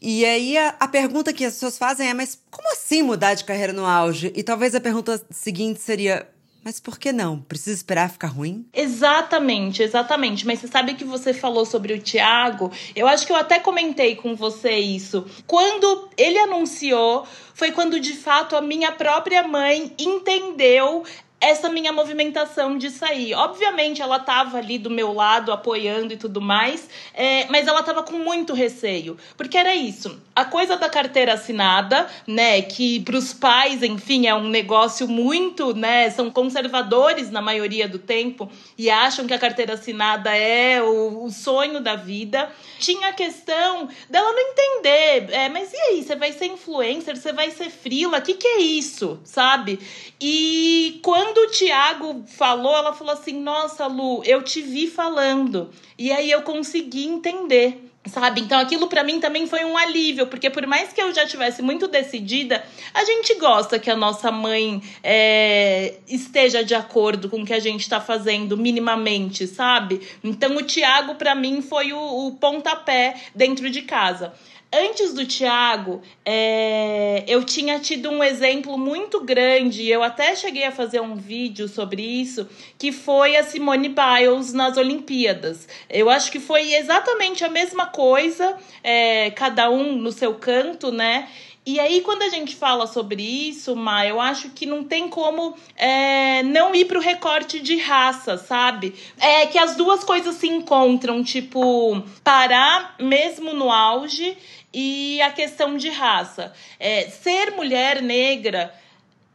E 0.00 0.24
aí 0.24 0.56
a, 0.58 0.76
a, 0.78 0.86
pergunta 0.86 1.32
que 1.32 1.44
as 1.44 1.54
pessoas 1.54 1.78
fazem 1.78 2.08
é: 2.08 2.14
mas 2.14 2.38
como 2.50 2.70
assim 2.72 3.02
mudar 3.02 3.32
de 3.32 3.44
carreira 3.44 3.72
no 3.72 3.86
auge? 3.86 4.30
E 4.36 4.42
talvez 4.42 4.74
a 4.74 4.80
pergunta 4.80 5.20
seguinte 5.30 5.80
seria: 5.80 6.28
Mas 6.64 6.80
por 6.80 6.98
que 6.98 7.12
não? 7.12 7.40
Precisa 7.40 7.74
esperar 7.74 8.10
ficar 8.10 8.28
ruim? 8.28 8.66
Exatamente, 8.72 9.82
exatamente. 9.82 10.46
Mas 10.46 10.58
você 10.60 10.68
sabe 10.68 10.94
que 10.94 11.04
você 11.04 11.32
falou 11.32 11.64
sobre 11.64 11.92
o 11.92 11.98
Tiago? 11.98 12.70
Eu 12.94 13.06
acho 13.06 13.26
que 13.26 13.32
eu 13.32 13.36
até 13.36 13.58
comentei 13.58 14.16
com 14.16 14.34
você 14.34 14.72
isso. 14.72 15.24
Quando 15.46 16.08
ele 16.16 16.38
anunciou, 16.38 17.26
foi 17.54 17.72
quando 17.72 17.98
de 17.98 18.14
fato 18.14 18.56
a 18.56 18.60
minha 18.60 18.92
própria 18.92 19.46
mãe 19.46 19.92
entendeu 19.98 21.04
essa 21.40 21.68
minha 21.68 21.92
movimentação 21.92 22.76
de 22.76 22.90
sair. 22.90 23.34
Obviamente, 23.34 24.02
ela 24.02 24.16
estava 24.16 24.58
ali 24.58 24.76
do 24.78 24.90
meu 24.90 25.12
lado, 25.12 25.52
apoiando 25.52 26.12
e 26.12 26.16
tudo 26.16 26.40
mais, 26.40 26.88
é, 27.14 27.46
mas 27.46 27.66
ela 27.66 27.80
estava 27.80 28.02
com 28.02 28.18
muito 28.18 28.52
receio. 28.54 29.16
Porque 29.36 29.56
era 29.56 29.74
isso. 29.74 30.20
A 30.34 30.44
coisa 30.44 30.76
da 30.76 30.88
carteira 30.88 31.34
assinada, 31.34 32.08
né? 32.26 32.60
Que 32.62 33.00
para 33.00 33.16
os 33.16 33.32
pais, 33.32 33.82
enfim, 33.82 34.26
é 34.26 34.34
um 34.34 34.48
negócio 34.48 35.06
muito, 35.06 35.74
né? 35.74 36.10
São 36.10 36.30
conservadores 36.30 37.30
na 37.30 37.40
maioria 37.40 37.88
do 37.88 37.98
tempo 37.98 38.50
e 38.76 38.90
acham 38.90 39.26
que 39.26 39.34
a 39.34 39.38
carteira 39.38 39.74
assinada 39.74 40.36
é 40.36 40.82
o, 40.82 41.24
o 41.24 41.30
sonho 41.30 41.80
da 41.80 41.94
vida. 41.94 42.50
Tinha 42.80 43.08
a 43.08 43.12
questão 43.12 43.88
dela 44.10 44.32
não 44.32 44.40
entender, 44.40 45.32
é, 45.32 45.48
mas 45.48 45.72
e 45.72 45.76
aí? 45.76 46.02
Você 46.02 46.16
vai 46.16 46.32
ser 46.32 46.46
influencer? 46.46 47.16
Você 47.16 47.32
vai 47.32 47.50
ser 47.50 47.70
frila? 47.70 48.18
O 48.18 48.22
que, 48.22 48.34
que 48.34 48.46
é 48.46 48.60
isso? 48.60 49.20
Sabe? 49.24 49.78
E 50.20 51.00
quando 51.02 51.27
quando 51.28 51.38
o 51.46 51.50
Tiago 51.50 52.24
falou, 52.26 52.74
ela 52.74 52.94
falou 52.94 53.12
assim: 53.12 53.38
Nossa, 53.38 53.86
Lu, 53.86 54.22
eu 54.24 54.42
te 54.42 54.62
vi 54.62 54.86
falando. 54.86 55.70
E 55.98 56.10
aí 56.10 56.30
eu 56.30 56.42
consegui 56.42 57.04
entender 57.06 57.84
sabe? 58.06 58.40
Então 58.40 58.58
aquilo 58.58 58.86
para 58.86 59.04
mim 59.04 59.20
também 59.20 59.46
foi 59.46 59.66
um 59.66 59.76
alívio, 59.76 60.28
porque 60.28 60.48
por 60.48 60.66
mais 60.66 60.94
que 60.94 61.02
eu 61.02 61.12
já 61.12 61.26
tivesse 61.26 61.60
muito 61.60 61.86
decidida, 61.86 62.64
a 62.94 63.04
gente 63.04 63.34
gosta 63.34 63.78
que 63.78 63.90
a 63.90 63.96
nossa 63.96 64.32
mãe 64.32 64.80
é, 65.02 65.96
esteja 66.08 66.64
de 66.64 66.74
acordo 66.74 67.28
com 67.28 67.42
o 67.42 67.44
que 67.44 67.52
a 67.52 67.60
gente 67.60 67.82
está 67.82 68.00
fazendo 68.00 68.56
minimamente, 68.56 69.46
sabe? 69.46 70.00
Então 70.24 70.56
o 70.56 70.62
Tiago 70.62 71.16
para 71.16 71.34
mim 71.34 71.60
foi 71.60 71.92
o, 71.92 72.28
o 72.28 72.36
pontapé 72.36 73.14
dentro 73.34 73.68
de 73.68 73.82
casa. 73.82 74.32
Antes 74.70 75.14
do 75.14 75.24
Thiago, 75.24 76.02
é, 76.26 77.24
eu 77.26 77.42
tinha 77.42 77.78
tido 77.78 78.10
um 78.10 78.22
exemplo 78.22 78.76
muito 78.76 79.24
grande, 79.24 79.88
eu 79.88 80.02
até 80.02 80.36
cheguei 80.36 80.64
a 80.64 80.70
fazer 80.70 81.00
um 81.00 81.16
vídeo 81.16 81.66
sobre 81.66 82.02
isso, 82.02 82.46
que 82.78 82.92
foi 82.92 83.34
a 83.34 83.42
Simone 83.42 83.88
Biles 83.88 84.52
nas 84.52 84.76
Olimpíadas. 84.76 85.66
Eu 85.88 86.10
acho 86.10 86.30
que 86.30 86.38
foi 86.38 86.74
exatamente 86.74 87.42
a 87.44 87.48
mesma 87.48 87.86
coisa, 87.86 88.58
é, 88.84 89.30
cada 89.30 89.70
um 89.70 89.96
no 89.96 90.12
seu 90.12 90.34
canto, 90.34 90.92
né? 90.92 91.30
E 91.70 91.78
aí, 91.78 92.00
quando 92.00 92.22
a 92.22 92.30
gente 92.30 92.56
fala 92.56 92.86
sobre 92.86 93.22
isso, 93.22 93.76
Ma, 93.76 94.06
eu 94.06 94.18
acho 94.18 94.48
que 94.48 94.64
não 94.64 94.82
tem 94.82 95.06
como 95.06 95.54
é, 95.76 96.42
não 96.42 96.74
ir 96.74 96.86
pro 96.86 96.98
recorte 96.98 97.60
de 97.60 97.76
raça, 97.76 98.38
sabe? 98.38 98.94
É 99.20 99.44
que 99.44 99.58
as 99.58 99.76
duas 99.76 100.02
coisas 100.02 100.36
se 100.36 100.48
encontram, 100.48 101.22
tipo, 101.22 102.02
parar 102.24 102.94
mesmo 102.98 103.52
no 103.52 103.70
auge 103.70 104.34
e 104.72 105.20
a 105.20 105.30
questão 105.30 105.76
de 105.76 105.90
raça. 105.90 106.54
É, 106.80 107.10
ser 107.10 107.50
mulher 107.50 108.00
negra 108.00 108.72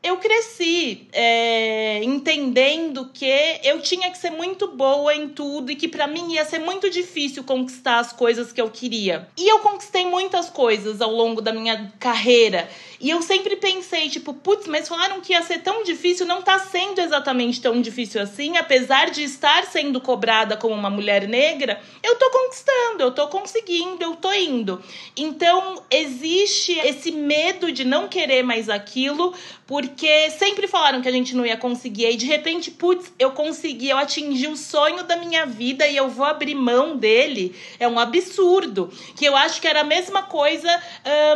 eu 0.03 0.17
cresci 0.17 1.07
é, 1.13 2.03
entendendo 2.03 3.09
que 3.13 3.25
eu 3.63 3.81
tinha 3.81 4.11
que 4.11 4.17
ser 4.17 4.31
muito 4.31 4.67
boa 4.67 5.15
em 5.15 5.29
tudo 5.29 5.71
e 5.71 5.77
que 5.77 5.87
para 5.87 6.05
mim 6.07 6.33
ia 6.33 6.43
ser 6.43 6.59
muito 6.59 6.89
difícil 6.89 7.43
conquistar 7.45 7.99
as 7.99 8.11
coisas 8.11 8.51
que 8.51 8.59
eu 8.59 8.69
queria. 8.69 9.29
E 9.37 9.47
eu 9.47 9.59
conquistei 9.59 10.05
muitas 10.05 10.49
coisas 10.49 11.01
ao 11.01 11.11
longo 11.11 11.41
da 11.41 11.53
minha 11.53 11.93
carreira. 11.99 12.69
E 12.99 13.09
eu 13.09 13.21
sempre 13.21 13.55
pensei, 13.55 14.09
tipo, 14.09 14.33
putz, 14.33 14.67
mas 14.67 14.87
falaram 14.87 15.21
que 15.21 15.33
ia 15.33 15.41
ser 15.41 15.59
tão 15.59 15.83
difícil, 15.83 16.25
não 16.25 16.41
tá 16.41 16.59
sendo 16.59 16.99
exatamente 16.99 17.61
tão 17.61 17.81
difícil 17.81 18.21
assim, 18.21 18.57
apesar 18.57 19.09
de 19.09 19.23
estar 19.23 19.65
sendo 19.65 20.01
cobrada 20.01 20.57
como 20.57 20.73
uma 20.73 20.89
mulher 20.89 21.27
negra, 21.27 21.81
eu 22.01 22.15
tô 22.15 22.29
conquistando, 22.29 23.03
eu 23.03 23.11
tô 23.11 23.27
conseguindo, 23.27 24.03
eu 24.03 24.15
tô 24.15 24.31
indo. 24.33 24.81
Então, 25.15 25.81
existe 25.89 26.77
esse 26.79 27.11
medo 27.11 27.71
de 27.71 27.85
não 27.85 28.07
querer 28.07 28.43
mais 28.43 28.69
aquilo, 28.69 29.33
porque 29.65 29.92
sempre 30.31 30.67
falaram 30.67 31.01
que 31.01 31.07
a 31.07 31.11
gente 31.11 31.35
não 31.35 31.45
ia 31.45 31.57
conseguir, 31.57 32.09
e 32.11 32.15
de 32.15 32.25
repente, 32.25 32.71
putz, 32.71 33.11
eu 33.19 33.31
consegui, 33.31 33.89
eu 33.89 33.97
atingi 33.97 34.47
o 34.47 34.55
sonho 34.55 35.03
da 35.03 35.17
minha 35.17 35.45
vida 35.45 35.87
e 35.87 35.97
eu 35.97 36.09
vou 36.09 36.25
abrir 36.25 36.55
mão 36.55 36.95
dele. 36.95 37.55
É 37.79 37.87
um 37.87 37.99
absurdo. 37.99 38.91
Que 39.15 39.25
eu 39.25 39.35
acho 39.35 39.59
que 39.59 39.67
era 39.67 39.81
a 39.81 39.83
mesma 39.83 40.23
coisa 40.23 40.69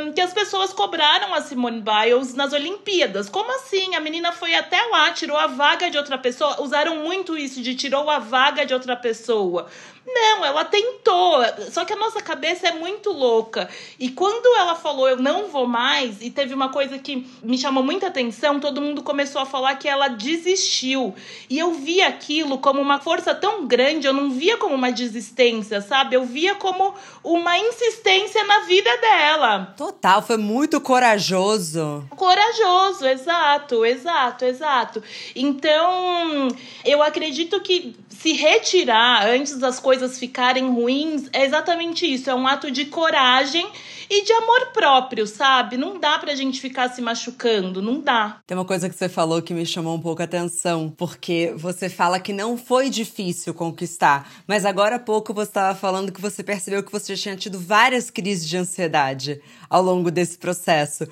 um, 0.01 0.11
que 0.11 0.21
as 0.21 0.33
pessoas 0.33 0.71
cobraram 0.71 1.33
assim 1.33 1.57
Simone 1.57 1.81
Biles 1.81 2.35
nas 2.35 2.53
Olimpíadas. 2.53 3.27
Como 3.29 3.49
assim? 3.55 3.95
A 3.95 3.99
menina 3.99 4.31
foi 4.31 4.53
até 4.53 4.79
lá, 4.83 5.11
tirou 5.11 5.35
a 5.35 5.47
vaga 5.47 5.89
de 5.89 5.97
outra 5.97 6.17
pessoa. 6.17 6.61
Usaram 6.61 6.97
muito 6.97 7.35
isso 7.35 7.61
de 7.61 7.73
tirou 7.73 8.09
a 8.09 8.19
vaga 8.19 8.63
de 8.63 8.73
outra 8.73 8.95
pessoa. 8.95 9.67
Não, 10.07 10.45
ela 10.45 10.63
tentou. 10.63 11.39
Só 11.69 11.83
que 11.83 11.91
a 11.91 11.97
nossa 11.97 12.21
cabeça 12.21 12.69
é 12.69 12.71
muito 12.71 13.11
louca. 13.11 13.69
E 13.99 14.09
quando 14.09 14.55
ela 14.57 14.73
falou 14.73 15.09
eu 15.09 15.17
não 15.17 15.49
vou 15.49 15.67
mais, 15.67 16.21
e 16.21 16.29
teve 16.29 16.53
uma 16.53 16.69
coisa 16.69 16.97
que 16.97 17.27
me 17.43 17.57
chamou 17.57 17.83
muita 17.83 18.07
atenção, 18.07 18.59
todo 18.59 18.81
mundo 18.81 19.03
começou 19.03 19.41
a 19.41 19.45
falar 19.45 19.75
que 19.75 19.87
ela 19.87 20.07
desistiu. 20.07 21.13
E 21.49 21.59
eu 21.59 21.73
vi 21.73 22.01
aquilo 22.01 22.57
como 22.57 22.79
uma 22.81 23.01
força 23.01 23.35
tão 23.35 23.67
grande, 23.67 24.07
eu 24.07 24.13
não 24.13 24.31
via 24.31 24.55
como 24.55 24.73
uma 24.73 24.91
desistência, 24.91 25.81
sabe? 25.81 26.15
Eu 26.15 26.23
via 26.23 26.55
como 26.55 26.93
uma 27.21 27.57
insistência 27.57 28.43
na 28.45 28.61
vida 28.61 28.89
dela. 28.97 29.73
Total, 29.75 30.21
foi 30.21 30.37
muito 30.37 30.79
corajoso. 30.79 32.07
Corajoso, 32.15 33.05
exato, 33.05 33.85
exato, 33.85 34.45
exato. 34.45 35.03
Então, 35.35 36.47
eu 36.85 37.03
acredito 37.03 37.59
que 37.59 37.93
se 38.09 38.33
retirar 38.33 39.27
antes 39.27 39.57
das 39.57 39.79
coisas 39.79 39.96
ficarem 40.19 40.69
ruins 40.69 41.29
é 41.33 41.45
exatamente 41.45 42.05
isso. 42.05 42.29
É 42.29 42.35
um 42.35 42.45
ato 42.45 42.69
de 42.69 42.85
coragem 42.85 43.67
e 44.09 44.23
de 44.23 44.31
amor 44.33 44.67
próprio, 44.73 45.27
sabe? 45.27 45.77
Não 45.77 45.99
dá 45.99 46.17
pra 46.17 46.35
gente 46.35 46.61
ficar 46.61 46.89
se 46.89 47.01
machucando, 47.01 47.81
não 47.81 47.99
dá. 47.99 48.39
Tem 48.45 48.57
uma 48.57 48.65
coisa 48.65 48.89
que 48.89 48.95
você 48.95 49.09
falou 49.09 49.41
que 49.41 49.53
me 49.53 49.65
chamou 49.65 49.95
um 49.95 49.99
pouco 49.99 50.21
a 50.21 50.25
atenção, 50.25 50.93
porque 50.95 51.53
você 51.55 51.89
fala 51.89 52.19
que 52.19 52.33
não 52.33 52.57
foi 52.57 52.89
difícil 52.89 53.53
conquistar, 53.53 54.29
mas 54.47 54.65
agora 54.65 54.95
há 54.95 54.99
pouco 54.99 55.33
você 55.33 55.49
estava 55.49 55.77
falando 55.77 56.11
que 56.11 56.21
você 56.21 56.43
percebeu 56.43 56.83
que 56.83 56.91
você 56.91 57.15
tinha 57.15 57.35
tido 57.35 57.59
várias 57.59 58.09
crises 58.09 58.47
de 58.47 58.57
ansiedade 58.57 59.41
ao 59.69 59.81
longo 59.81 60.09
desse 60.09 60.37
processo 60.37 61.07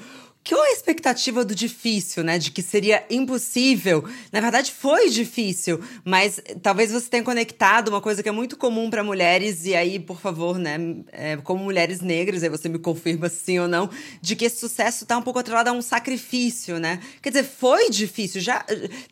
que 0.46 0.54
é 0.54 0.58
a 0.58 0.72
expectativa 0.72 1.44
do 1.44 1.56
difícil, 1.56 2.24
né? 2.24 2.38
De 2.38 2.52
que 2.52 2.62
seria 2.62 3.04
impossível. 3.10 4.08
Na 4.32 4.40
verdade, 4.40 4.72
foi 4.72 5.10
difícil, 5.10 5.84
mas 6.04 6.40
talvez 6.62 6.92
você 6.92 7.10
tenha 7.10 7.24
conectado 7.24 7.90
uma 7.90 8.00
coisa 8.00 8.22
que 8.22 8.30
é 8.30 8.32
muito 8.32 8.56
comum 8.56 8.88
para 8.92 9.04
mulheres, 9.04 9.66
e 9.66 9.74
aí, 9.74 10.00
por 10.00 10.22
favor, 10.22 10.60
né? 10.60 10.78
É, 11.12 11.36
como 11.38 11.64
mulheres 11.64 12.00
negras, 12.00 12.44
aí 12.44 12.50
você 12.50 12.70
me 12.70 12.78
confirma 12.78 13.28
sim 13.28 13.58
ou 13.58 13.68
não, 13.68 13.90
de 14.22 14.36
que 14.36 14.46
esse 14.46 14.60
sucesso 14.60 15.04
tá 15.04 15.18
um 15.18 15.22
pouco 15.24 15.40
atrelado 15.40 15.72
a 15.72 15.74
um 15.74 15.82
sacrifício, 15.82 16.78
né? 16.78 17.00
Quer 17.24 17.30
dizer, 17.30 17.44
foi 17.44 17.90
difícil, 17.90 18.40
já 18.40 18.64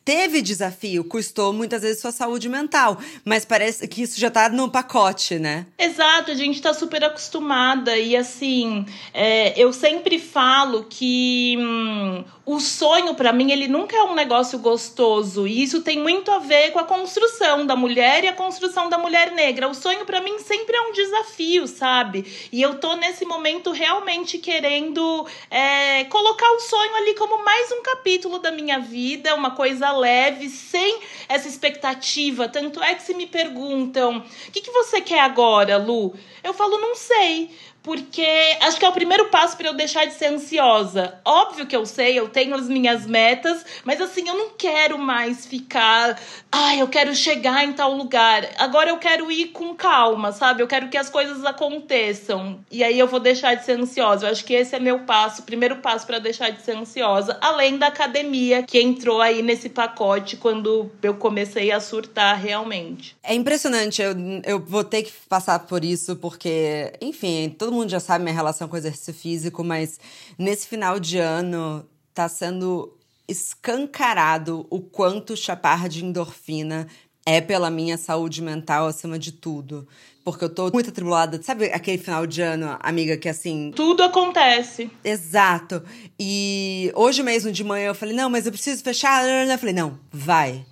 teve 0.05 0.39
desafio, 0.39 1.03
custou 1.03 1.51
muitas 1.51 1.81
vezes 1.81 1.99
sua 1.99 2.11
saúde 2.11 2.47
mental, 2.47 2.99
mas 3.25 3.43
parece 3.43 3.87
que 3.87 4.03
isso 4.03 4.19
já 4.19 4.29
tá 4.29 4.49
no 4.49 4.69
pacote, 4.69 5.39
né? 5.39 5.65
Exato, 5.79 6.29
a 6.29 6.35
gente 6.35 6.61
tá 6.61 6.75
super 6.75 7.03
acostumada, 7.03 7.97
e 7.97 8.15
assim, 8.15 8.85
é, 9.11 9.59
eu 9.59 9.73
sempre 9.73 10.19
falo 10.19 10.83
que 10.83 11.22
hum, 11.59 12.23
o 12.45 12.59
sonho 12.59 13.15
para 13.15 13.31
mim 13.31 13.51
ele 13.51 13.67
nunca 13.67 13.95
é 13.95 14.03
um 14.03 14.13
negócio 14.13 14.59
gostoso 14.59 15.47
e 15.47 15.63
isso 15.63 15.81
tem 15.81 15.99
muito 15.99 16.29
a 16.31 16.39
ver 16.39 16.71
com 16.71 16.79
a 16.79 16.83
construção 16.83 17.65
da 17.65 17.75
mulher 17.75 18.23
e 18.23 18.27
a 18.27 18.33
construção 18.33 18.89
da 18.89 18.97
mulher 18.97 19.31
negra. 19.31 19.69
O 19.69 19.73
sonho 19.73 20.05
para 20.05 20.21
mim 20.21 20.39
sempre 20.39 20.75
é 20.75 20.81
um 20.81 20.91
desafio, 20.91 21.67
sabe? 21.67 22.25
E 22.51 22.61
eu 22.61 22.75
tô 22.79 22.95
nesse 22.95 23.25
momento 23.25 23.71
realmente 23.71 24.37
querendo 24.37 25.27
é, 25.49 26.03
colocar 26.05 26.49
o 26.51 26.59
sonho 26.59 26.95
ali 26.95 27.13
como 27.15 27.43
mais 27.43 27.71
um 27.71 27.81
capítulo 27.81 28.39
da 28.39 28.51
minha 28.51 28.79
vida, 28.79 29.35
uma 29.35 29.51
coisa 29.51 29.91
leve, 29.91 30.49
sem 30.49 30.99
essa 31.29 31.47
expectativa. 31.47 32.47
Tanto 32.47 32.81
é 32.83 32.93
que 32.95 33.03
se 33.03 33.13
me 33.13 33.25
perguntam: 33.25 34.17
o 34.17 34.51
que, 34.51 34.61
que 34.61 34.71
você 34.71 35.01
quer 35.01 35.21
agora, 35.21 35.77
Lu? 35.77 36.13
Eu 36.43 36.53
falo, 36.53 36.77
não 36.77 36.93
sei 36.93 37.49
porque 37.83 38.25
acho 38.61 38.79
que 38.79 38.85
é 38.85 38.89
o 38.89 38.93
primeiro 38.93 39.27
passo 39.27 39.57
para 39.57 39.67
eu 39.67 39.73
deixar 39.73 40.05
de 40.05 40.13
ser 40.13 40.27
ansiosa. 40.27 41.19
Óbvio 41.25 41.67
que 41.67 41.75
eu 41.75 41.85
sei, 41.85 42.17
eu 42.17 42.29
tenho 42.29 42.55
as 42.55 42.69
minhas 42.69 43.05
metas, 43.05 43.65
mas 43.83 43.99
assim, 43.99 44.27
eu 44.27 44.35
não 44.35 44.51
quero 44.51 44.97
mais 44.97 45.45
ficar, 45.45 46.17
ai, 46.49 46.81
eu 46.81 46.87
quero 46.87 47.13
chegar 47.13 47.65
em 47.65 47.73
tal 47.73 47.93
lugar. 47.93 48.47
Agora 48.57 48.89
eu 48.89 48.97
quero 48.97 49.29
ir 49.29 49.47
com 49.47 49.75
calma, 49.75 50.31
sabe? 50.31 50.63
Eu 50.63 50.67
quero 50.67 50.89
que 50.89 50.97
as 50.97 51.09
coisas 51.09 51.43
aconteçam. 51.43 52.59
E 52.71 52.83
aí 52.83 52.97
eu 52.97 53.07
vou 53.07 53.19
deixar 53.19 53.55
de 53.55 53.65
ser 53.65 53.73
ansiosa. 53.79 54.27
Eu 54.27 54.31
acho 54.31 54.45
que 54.45 54.53
esse 54.53 54.75
é 54.75 54.79
meu 54.79 54.99
passo, 54.99 55.41
o 55.41 55.45
primeiro 55.45 55.77
passo 55.77 56.07
para 56.07 56.19
deixar 56.19 56.51
de 56.51 56.61
ser 56.61 56.77
ansiosa, 56.77 57.37
além 57.41 57.77
da 57.77 57.87
academia 57.87 58.63
que 58.63 58.79
entrou 58.79 59.21
aí 59.21 59.41
nesse 59.41 59.67
pacote 59.67 60.37
quando 60.37 60.89
eu 61.01 61.15
comecei 61.15 61.71
a 61.71 61.81
surtar 61.81 62.39
realmente. 62.39 63.15
É 63.21 63.35
impressionante, 63.35 64.01
eu, 64.01 64.13
eu 64.45 64.59
vou 64.59 64.85
ter 64.85 65.03
que 65.03 65.11
passar 65.27 65.59
por 65.59 65.83
isso 65.83 66.15
porque, 66.15 66.93
enfim, 67.01 67.53
todo 67.57 67.72
mundo 67.73 67.89
já 67.89 67.99
sabe 67.99 68.23
minha 68.23 68.35
relação 68.35 68.67
com 68.67 68.75
o 68.75 68.79
exercício 68.79 69.13
físico, 69.13 69.63
mas 69.63 69.99
nesse 70.37 70.67
final 70.67 70.99
de 70.99 71.17
ano 71.17 71.85
tá 72.13 72.29
sendo 72.29 72.97
escancarado 73.27 74.67
o 74.69 74.79
quanto 74.79 75.35
chapar 75.35 75.89
de 75.89 76.05
endorfina 76.05 76.87
é 77.25 77.39
pela 77.39 77.69
minha 77.69 77.97
saúde 77.97 78.41
mental 78.41 78.87
acima 78.87 79.17
de 79.17 79.31
tudo. 79.31 79.87
Porque 80.23 80.45
eu 80.45 80.49
tô 80.49 80.69
muito 80.71 80.89
atribulada. 80.89 81.41
Sabe 81.41 81.65
aquele 81.65 81.97
final 81.97 82.25
de 82.25 82.41
ano, 82.41 82.77
amiga, 82.79 83.17
que 83.17 83.27
assim. 83.27 83.71
Tudo 83.75 84.03
acontece. 84.03 84.89
Exato. 85.03 85.83
E 86.17 86.91
hoje 86.95 87.21
mesmo 87.23 87.51
de 87.51 87.63
manhã 87.63 87.87
eu 87.87 87.95
falei, 87.95 88.15
não, 88.15 88.29
mas 88.29 88.45
eu 88.45 88.51
preciso 88.51 88.83
fechar. 88.83 89.25
Eu 89.25 89.57
falei, 89.57 89.73
não, 89.73 89.99
vai. 90.11 90.65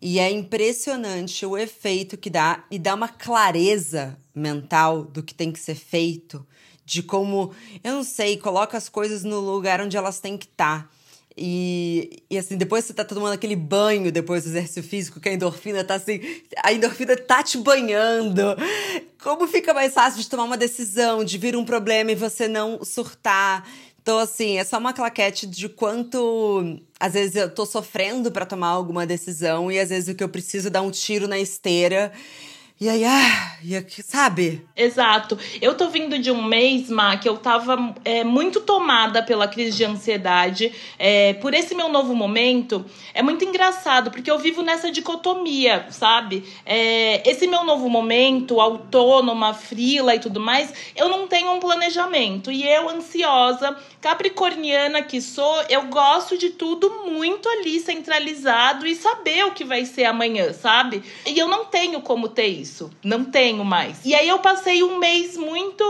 E 0.00 0.18
é 0.18 0.30
impressionante 0.30 1.44
o 1.44 1.56
efeito 1.56 2.16
que 2.16 2.30
dá 2.30 2.64
e 2.70 2.78
dá 2.78 2.94
uma 2.94 3.08
clareza 3.08 4.18
mental 4.38 5.04
do 5.04 5.22
que 5.22 5.34
tem 5.34 5.50
que 5.50 5.58
ser 5.58 5.74
feito, 5.74 6.46
de 6.84 7.02
como, 7.02 7.52
eu 7.82 7.94
não 7.94 8.04
sei, 8.04 8.36
coloca 8.36 8.76
as 8.76 8.88
coisas 8.88 9.24
no 9.24 9.40
lugar 9.40 9.80
onde 9.80 9.96
elas 9.96 10.20
têm 10.20 10.36
que 10.36 10.46
estar. 10.46 10.82
Tá. 10.82 10.96
E, 11.38 12.22
e 12.30 12.38
assim, 12.38 12.56
depois 12.56 12.84
você 12.84 12.94
tá 12.94 13.04
tomando 13.04 13.34
aquele 13.34 13.56
banho 13.56 14.10
depois 14.10 14.44
do 14.44 14.50
exercício 14.50 14.82
físico, 14.82 15.20
que 15.20 15.28
a 15.28 15.32
endorfina 15.32 15.84
tá 15.84 15.96
assim, 15.96 16.20
a 16.62 16.72
endorfina 16.72 17.14
tá 17.14 17.42
te 17.42 17.58
banhando. 17.58 18.42
Como 19.22 19.46
fica 19.46 19.74
mais 19.74 19.92
fácil 19.92 20.22
de 20.22 20.30
tomar 20.30 20.44
uma 20.44 20.56
decisão, 20.56 21.22
de 21.22 21.36
vir 21.36 21.54
um 21.54 21.64
problema 21.64 22.12
e 22.12 22.14
você 22.14 22.48
não 22.48 22.82
surtar. 22.82 23.68
Então, 24.00 24.18
assim, 24.18 24.56
é 24.56 24.64
só 24.64 24.78
uma 24.78 24.92
claquete 24.94 25.46
de 25.46 25.68
quanto. 25.68 26.80
Às 26.98 27.12
vezes 27.12 27.36
eu 27.36 27.52
tô 27.52 27.66
sofrendo 27.66 28.30
para 28.30 28.46
tomar 28.46 28.68
alguma 28.68 29.04
decisão 29.04 29.70
e 29.70 29.78
às 29.78 29.90
vezes 29.90 30.08
o 30.08 30.14
que 30.14 30.24
eu 30.24 30.28
preciso 30.28 30.68
é 30.68 30.70
dar 30.70 30.80
um 30.80 30.90
tiro 30.90 31.28
na 31.28 31.38
esteira. 31.38 32.12
E 32.78 32.90
aí, 32.90 33.06
ah, 33.06 33.56
e 33.64 33.74
aqui, 33.74 34.02
sabe? 34.02 34.62
Exato. 34.76 35.38
Eu 35.62 35.74
tô 35.74 35.88
vindo 35.88 36.18
de 36.18 36.30
um 36.30 36.42
mês, 36.42 36.90
Má, 36.90 37.16
que 37.16 37.26
eu 37.26 37.38
tava 37.38 37.94
é, 38.04 38.22
muito 38.22 38.60
tomada 38.60 39.22
pela 39.22 39.48
crise 39.48 39.74
de 39.78 39.84
ansiedade. 39.86 40.70
É, 40.98 41.32
por 41.32 41.54
esse 41.54 41.74
meu 41.74 41.88
novo 41.88 42.14
momento, 42.14 42.84
é 43.14 43.22
muito 43.22 43.46
engraçado, 43.46 44.10
porque 44.10 44.30
eu 44.30 44.38
vivo 44.38 44.60
nessa 44.60 44.90
dicotomia, 44.90 45.86
sabe? 45.88 46.44
É, 46.66 47.26
esse 47.26 47.46
meu 47.46 47.64
novo 47.64 47.88
momento, 47.88 48.60
autônoma, 48.60 49.54
frila 49.54 50.14
e 50.14 50.18
tudo 50.18 50.38
mais, 50.38 50.70
eu 50.94 51.08
não 51.08 51.26
tenho 51.26 51.52
um 51.52 51.60
planejamento. 51.60 52.52
E 52.52 52.62
eu, 52.68 52.90
ansiosa, 52.90 53.74
capricorniana 54.02 55.00
que 55.00 55.22
sou, 55.22 55.62
eu 55.70 55.84
gosto 55.84 56.36
de 56.36 56.50
tudo 56.50 57.06
muito 57.06 57.48
ali 57.48 57.80
centralizado 57.80 58.86
e 58.86 58.94
saber 58.94 59.46
o 59.46 59.52
que 59.52 59.64
vai 59.64 59.86
ser 59.86 60.04
amanhã, 60.04 60.52
sabe? 60.52 61.02
E 61.24 61.38
eu 61.38 61.48
não 61.48 61.64
tenho 61.64 62.02
como 62.02 62.28
ter 62.28 62.48
isso 62.48 62.65
isso. 62.66 62.90
Não 63.02 63.24
tenho 63.24 63.64
mais. 63.64 64.04
E 64.04 64.14
aí 64.14 64.28
eu 64.28 64.40
passei 64.40 64.82
um 64.82 64.98
mês 64.98 65.36
muito 65.36 65.84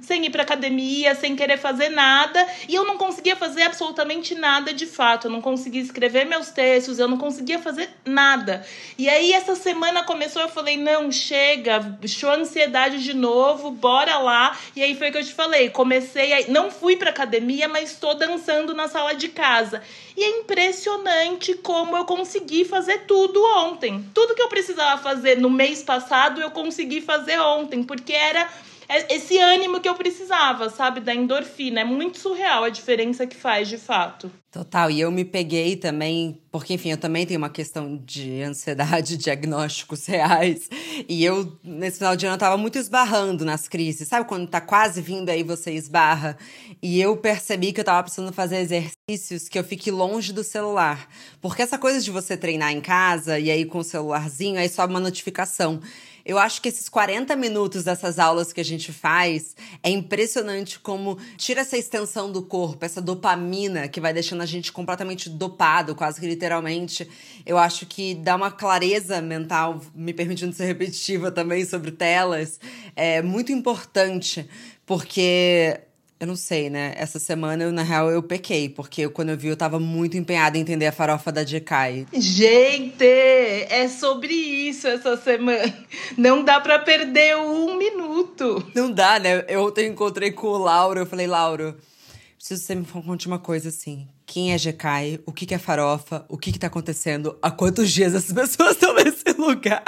sem 0.00 0.26
ir 0.26 0.30
pra 0.30 0.42
academia, 0.42 1.14
sem 1.14 1.36
querer 1.36 1.58
fazer 1.58 1.88
nada. 1.88 2.44
E 2.68 2.74
eu 2.74 2.84
não 2.84 2.98
conseguia 2.98 3.36
fazer 3.36 3.62
absolutamente 3.62 4.34
nada 4.34 4.74
de 4.74 4.84
fato. 4.84 5.28
Eu 5.28 5.30
não 5.30 5.40
conseguia 5.40 5.80
escrever 5.80 6.26
meus 6.26 6.50
textos, 6.50 6.98
eu 6.98 7.06
não 7.08 7.16
conseguia 7.16 7.58
fazer 7.58 7.88
nada. 8.04 8.66
E 8.98 9.08
aí 9.08 9.32
essa 9.32 9.54
semana 9.54 10.02
começou, 10.02 10.42
eu 10.42 10.48
falei: 10.48 10.76
não, 10.76 11.10
chega, 11.10 11.98
show 12.06 12.30
ansiedade 12.30 13.02
de 13.02 13.14
novo, 13.14 13.70
bora 13.70 14.18
lá. 14.18 14.58
E 14.74 14.82
aí 14.82 14.94
foi 14.94 15.10
que 15.10 15.18
eu 15.18 15.24
te 15.24 15.32
falei. 15.32 15.70
Comecei, 15.70 16.32
a... 16.32 16.48
não 16.48 16.70
fui 16.70 16.96
pra 16.96 17.10
academia, 17.10 17.68
mas 17.68 17.92
estou 17.92 18.14
dançando 18.14 18.74
na 18.74 18.88
sala 18.88 19.14
de 19.14 19.28
casa. 19.28 19.82
E 20.16 20.22
é 20.22 20.40
impressionante 20.40 21.54
como 21.54 21.96
eu 21.96 22.04
consegui 22.04 22.64
fazer 22.64 23.06
tudo 23.06 23.42
ontem. 23.56 24.04
Tudo 24.12 24.34
que 24.34 24.42
eu 24.42 24.48
precisava 24.48 25.02
fazer 25.02 25.38
no 25.38 25.48
mês 25.48 25.82
passado, 25.82 26.40
eu 26.40 26.50
consegui 26.50 27.00
fazer 27.00 27.38
ontem, 27.40 27.82
porque 27.82 28.12
era 28.12 28.48
esse 29.08 29.38
ânimo 29.38 29.80
que 29.80 29.88
eu 29.88 29.94
precisava, 29.94 30.68
sabe? 30.70 31.00
Da 31.00 31.14
endorfina. 31.14 31.80
É 31.80 31.84
muito 31.84 32.18
surreal 32.18 32.64
a 32.64 32.68
diferença 32.68 33.26
que 33.26 33.36
faz, 33.36 33.68
de 33.68 33.78
fato. 33.78 34.30
Total, 34.50 34.90
e 34.90 35.00
eu 35.00 35.10
me 35.10 35.24
peguei 35.24 35.76
também, 35.76 36.38
porque 36.50 36.74
enfim, 36.74 36.90
eu 36.90 36.98
também 36.98 37.24
tenho 37.24 37.38
uma 37.38 37.48
questão 37.48 37.96
de 37.96 38.42
ansiedade, 38.42 39.16
diagnósticos 39.18 40.04
reais. 40.04 40.68
E 41.08 41.24
eu, 41.24 41.58
nesse 41.64 41.96
final 41.96 42.14
de 42.14 42.26
ano, 42.26 42.34
eu 42.34 42.38
tava 42.38 42.58
muito 42.58 42.76
esbarrando 42.76 43.46
nas 43.46 43.66
crises. 43.66 44.08
Sabe 44.08 44.28
quando 44.28 44.46
tá 44.46 44.60
quase 44.60 45.00
vindo 45.00 45.30
aí 45.30 45.42
você 45.42 45.72
esbarra? 45.72 46.36
E 46.82 47.00
eu 47.00 47.16
percebi 47.16 47.72
que 47.72 47.80
eu 47.80 47.84
tava 47.84 48.02
precisando 48.02 48.30
fazer 48.30 48.56
exercícios 48.56 49.48
que 49.48 49.58
eu 49.58 49.64
fique 49.64 49.90
longe 49.90 50.34
do 50.34 50.44
celular. 50.44 51.08
Porque 51.40 51.62
essa 51.62 51.78
coisa 51.78 52.02
de 52.02 52.10
você 52.10 52.36
treinar 52.36 52.72
em 52.72 52.80
casa 52.82 53.38
e 53.38 53.50
aí 53.50 53.64
com 53.64 53.78
o 53.78 53.84
celularzinho, 53.84 54.58
aí 54.58 54.68
sobe 54.68 54.92
uma 54.92 55.00
notificação. 55.00 55.80
Eu 56.24 56.38
acho 56.38 56.60
que 56.60 56.68
esses 56.68 56.88
40 56.88 57.34
minutos 57.36 57.84
dessas 57.84 58.18
aulas 58.18 58.52
que 58.52 58.60
a 58.60 58.64
gente 58.64 58.92
faz 58.92 59.56
é 59.82 59.90
impressionante 59.90 60.78
como 60.78 61.18
tira 61.36 61.62
essa 61.62 61.76
extensão 61.76 62.30
do 62.30 62.42
corpo, 62.42 62.84
essa 62.84 63.00
dopamina 63.00 63.88
que 63.88 64.00
vai 64.00 64.12
deixando 64.12 64.42
a 64.42 64.46
gente 64.46 64.72
completamente 64.72 65.28
dopado, 65.28 65.94
quase 65.94 66.20
que 66.20 66.26
literalmente. 66.26 67.08
Eu 67.44 67.58
acho 67.58 67.86
que 67.86 68.14
dá 68.14 68.36
uma 68.36 68.50
clareza 68.50 69.20
mental, 69.20 69.80
me 69.94 70.12
permitindo 70.12 70.52
ser 70.52 70.66
repetitiva 70.66 71.30
também 71.30 71.64
sobre 71.64 71.90
telas, 71.90 72.60
é 72.94 73.22
muito 73.22 73.52
importante, 73.52 74.48
porque 74.86 75.80
eu 76.22 76.26
não 76.28 76.36
sei, 76.36 76.70
né? 76.70 76.94
Essa 76.96 77.18
semana, 77.18 77.64
eu, 77.64 77.72
na 77.72 77.82
real, 77.82 78.08
eu 78.08 78.22
pequei, 78.22 78.68
porque 78.68 79.02
eu, 79.02 79.10
quando 79.10 79.30
eu 79.30 79.36
vi, 79.36 79.48
eu 79.48 79.56
tava 79.56 79.80
muito 79.80 80.16
empenhada 80.16 80.56
em 80.56 80.60
entender 80.60 80.86
a 80.86 80.92
farofa 80.92 81.32
da 81.32 81.44
Jekai. 81.44 82.06
Gente, 82.12 83.04
é 83.04 83.88
sobre 83.88 84.32
isso 84.32 84.86
essa 84.86 85.16
semana. 85.16 85.76
Não 86.16 86.44
dá 86.44 86.60
para 86.60 86.78
perder 86.78 87.36
um 87.38 87.76
minuto. 87.76 88.64
Não 88.72 88.88
dá, 88.88 89.18
né? 89.18 89.44
Eu 89.48 89.64
ontem 89.64 89.88
encontrei 89.88 90.30
com 90.30 90.46
o 90.46 90.58
Lauro, 90.58 91.00
eu 91.00 91.06
falei, 91.06 91.26
Lauro, 91.26 91.76
preciso 92.38 92.60
que 92.60 92.66
você 92.68 92.74
me 92.76 92.84
conte 92.84 93.26
uma 93.26 93.40
coisa 93.40 93.70
assim. 93.70 94.06
Quem 94.24 94.52
é 94.52 94.58
Jekai? 94.58 95.18
O 95.26 95.32
que, 95.32 95.44
que 95.44 95.54
é 95.54 95.58
farofa? 95.58 96.24
O 96.28 96.38
que, 96.38 96.52
que 96.52 96.58
tá 96.58 96.68
acontecendo? 96.68 97.36
Há 97.42 97.50
quantos 97.50 97.90
dias 97.90 98.14
essas 98.14 98.30
pessoas 98.32 98.76
estão 98.76 98.94
nesse 98.94 99.32
lugar? 99.36 99.82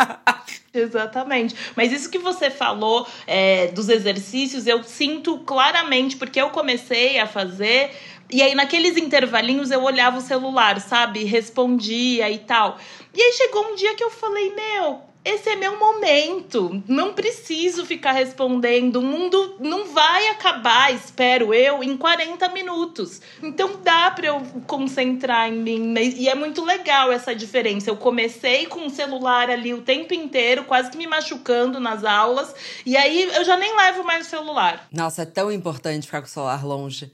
Exatamente. 0.75 1.55
Mas 1.77 1.93
isso 1.93 2.11
que 2.11 2.19
você 2.19 2.51
falou 2.51 3.07
é, 3.27 3.69
dos 3.69 3.89
exercícios, 3.89 4.67
eu 4.67 4.83
sinto 4.83 5.39
claramente, 5.39 6.17
porque 6.17 6.41
eu 6.41 6.51
comecei 6.51 7.19
a 7.21 7.27
fazer. 7.27 7.93
E 8.31 8.43
aí, 8.43 8.55
naqueles 8.55 8.97
intervalinhos, 8.97 9.71
eu 9.71 9.83
olhava 9.83 10.19
o 10.19 10.21
celular, 10.21 10.81
sabe? 10.81 11.23
Respondia 11.23 12.29
e 12.29 12.39
tal. 12.39 12.79
E 13.15 13.23
aí 13.23 13.33
chegou 13.33 13.71
um 13.71 13.77
dia 13.77 13.95
que 13.95 14.03
eu 14.03 14.11
falei, 14.11 14.53
meu, 14.55 15.03
esse 15.25 15.49
é 15.49 15.57
meu 15.57 15.79
momento. 15.79 16.83
Não 16.87 17.15
preciso 17.15 17.87
ficar 17.87 18.13
respondendo. 18.13 18.97
O 18.97 19.03
mundo 19.03 19.57
não 19.59 19.87
vai 19.87 20.29
acabar, 20.29 20.93
espero 20.95 21.55
eu, 21.55 21.83
em 21.83 21.97
40 21.97 22.47
minutos. 22.51 23.23
Então 23.43 23.81
dá 23.83 24.11
para 24.11 24.27
eu 24.27 24.43
concentrar 24.67 25.49
em 25.49 25.59
mim. 25.59 25.95
E 25.99 26.29
é 26.29 26.35
muito 26.35 26.63
legal 26.63 27.11
essa 27.11 27.35
diferença. 27.35 27.89
Eu 27.89 27.97
comecei 27.97 28.67
com 28.67 28.87
o 28.87 28.91
celular 28.91 29.49
ali 29.49 29.73
o 29.73 29.81
tempo 29.81 30.13
inteiro, 30.13 30.65
quase 30.65 30.91
que 30.91 30.99
me 30.99 31.07
machucando 31.07 31.81
nas 31.81 32.05
aulas. 32.05 32.55
E 32.85 32.95
aí 32.95 33.23
eu 33.23 33.45
já 33.45 33.57
nem 33.57 33.75
levo 33.75 34.05
mais 34.05 34.27
o 34.27 34.31
celular. 34.31 34.87
Nossa, 34.93 35.23
é 35.23 35.27
tão 35.27 35.51
importante 35.51 36.07
ficar 36.07 36.21
com 36.21 36.27
o 36.27 36.31
celular 36.31 36.65
longe. 36.65 37.11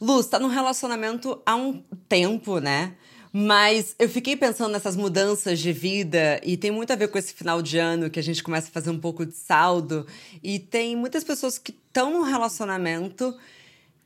Luz, 0.00 0.26
tá 0.26 0.38
num 0.38 0.48
relacionamento 0.48 1.40
há 1.44 1.54
um 1.54 1.82
tempo, 2.08 2.58
né? 2.58 2.94
Mas 3.36 3.96
eu 3.98 4.08
fiquei 4.08 4.36
pensando 4.36 4.70
nessas 4.70 4.94
mudanças 4.94 5.58
de 5.58 5.72
vida 5.72 6.40
e 6.44 6.56
tem 6.56 6.70
muito 6.70 6.92
a 6.92 6.96
ver 6.96 7.08
com 7.08 7.18
esse 7.18 7.34
final 7.34 7.60
de 7.60 7.78
ano 7.78 8.08
que 8.08 8.20
a 8.20 8.22
gente 8.22 8.40
começa 8.40 8.68
a 8.68 8.70
fazer 8.70 8.90
um 8.90 9.00
pouco 9.00 9.26
de 9.26 9.34
saldo. 9.34 10.06
E 10.40 10.60
tem 10.60 10.94
muitas 10.94 11.24
pessoas 11.24 11.58
que 11.58 11.72
estão 11.72 12.12
num 12.12 12.22
relacionamento 12.22 13.36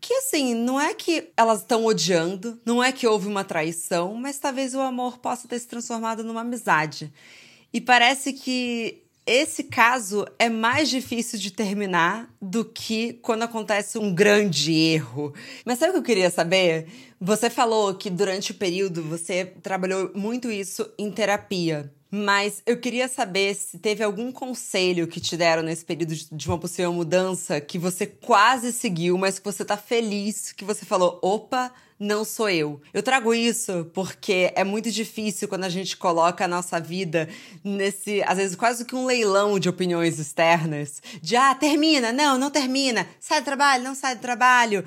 que, 0.00 0.14
assim, 0.14 0.54
não 0.54 0.80
é 0.80 0.94
que 0.94 1.28
elas 1.36 1.60
estão 1.60 1.84
odiando, 1.84 2.58
não 2.64 2.82
é 2.82 2.90
que 2.90 3.06
houve 3.06 3.28
uma 3.28 3.44
traição, 3.44 4.14
mas 4.14 4.38
talvez 4.38 4.74
o 4.74 4.80
amor 4.80 5.18
possa 5.18 5.46
ter 5.46 5.58
se 5.58 5.68
transformado 5.68 6.24
numa 6.24 6.40
amizade. 6.40 7.12
E 7.70 7.82
parece 7.82 8.32
que 8.32 9.02
esse 9.28 9.64
caso 9.64 10.26
é 10.38 10.48
mais 10.48 10.88
difícil 10.88 11.38
de 11.38 11.50
terminar 11.50 12.34
do 12.40 12.64
que 12.64 13.12
quando 13.20 13.42
acontece 13.42 13.98
um 13.98 14.14
grande 14.14 14.72
erro. 14.72 15.34
Mas 15.66 15.78
sabe 15.78 15.90
o 15.90 15.92
que 15.92 15.98
eu 15.98 16.02
queria 16.02 16.30
saber? 16.30 16.86
Você 17.20 17.50
falou 17.50 17.94
que 17.94 18.08
durante 18.08 18.52
o 18.52 18.54
período 18.54 19.02
você 19.02 19.44
trabalhou 19.62 20.10
muito 20.14 20.50
isso 20.50 20.90
em 20.98 21.10
terapia. 21.10 21.92
Mas 22.10 22.62
eu 22.64 22.78
queria 22.78 23.06
saber 23.06 23.54
se 23.54 23.78
teve 23.78 24.02
algum 24.02 24.32
conselho 24.32 25.06
que 25.06 25.20
te 25.20 25.36
deram 25.36 25.62
nesse 25.62 25.84
período 25.84 26.14
de 26.14 26.48
uma 26.48 26.58
possível 26.58 26.92
mudança 26.92 27.60
que 27.60 27.78
você 27.78 28.06
quase 28.06 28.72
seguiu, 28.72 29.18
mas 29.18 29.38
que 29.38 29.44
você 29.44 29.62
tá 29.64 29.76
feliz, 29.76 30.52
que 30.52 30.64
você 30.64 30.86
falou: 30.86 31.18
opa, 31.22 31.70
não 31.98 32.24
sou 32.24 32.48
eu. 32.48 32.80
Eu 32.94 33.02
trago 33.02 33.34
isso 33.34 33.90
porque 33.92 34.52
é 34.54 34.64
muito 34.64 34.90
difícil 34.90 35.48
quando 35.48 35.64
a 35.64 35.68
gente 35.68 35.96
coloca 35.96 36.44
a 36.44 36.48
nossa 36.48 36.80
vida 36.80 37.28
nesse, 37.62 38.22
às 38.22 38.38
vezes, 38.38 38.56
quase 38.56 38.84
que 38.84 38.94
um 38.94 39.04
leilão 39.04 39.58
de 39.58 39.68
opiniões 39.68 40.18
externas. 40.18 41.02
De, 41.20 41.36
ah, 41.36 41.54
termina, 41.54 42.12
não, 42.12 42.38
não 42.38 42.50
termina, 42.50 43.06
sai 43.18 43.40
do 43.40 43.44
trabalho, 43.44 43.84
não 43.84 43.94
sai 43.94 44.14
do 44.14 44.20
trabalho. 44.20 44.84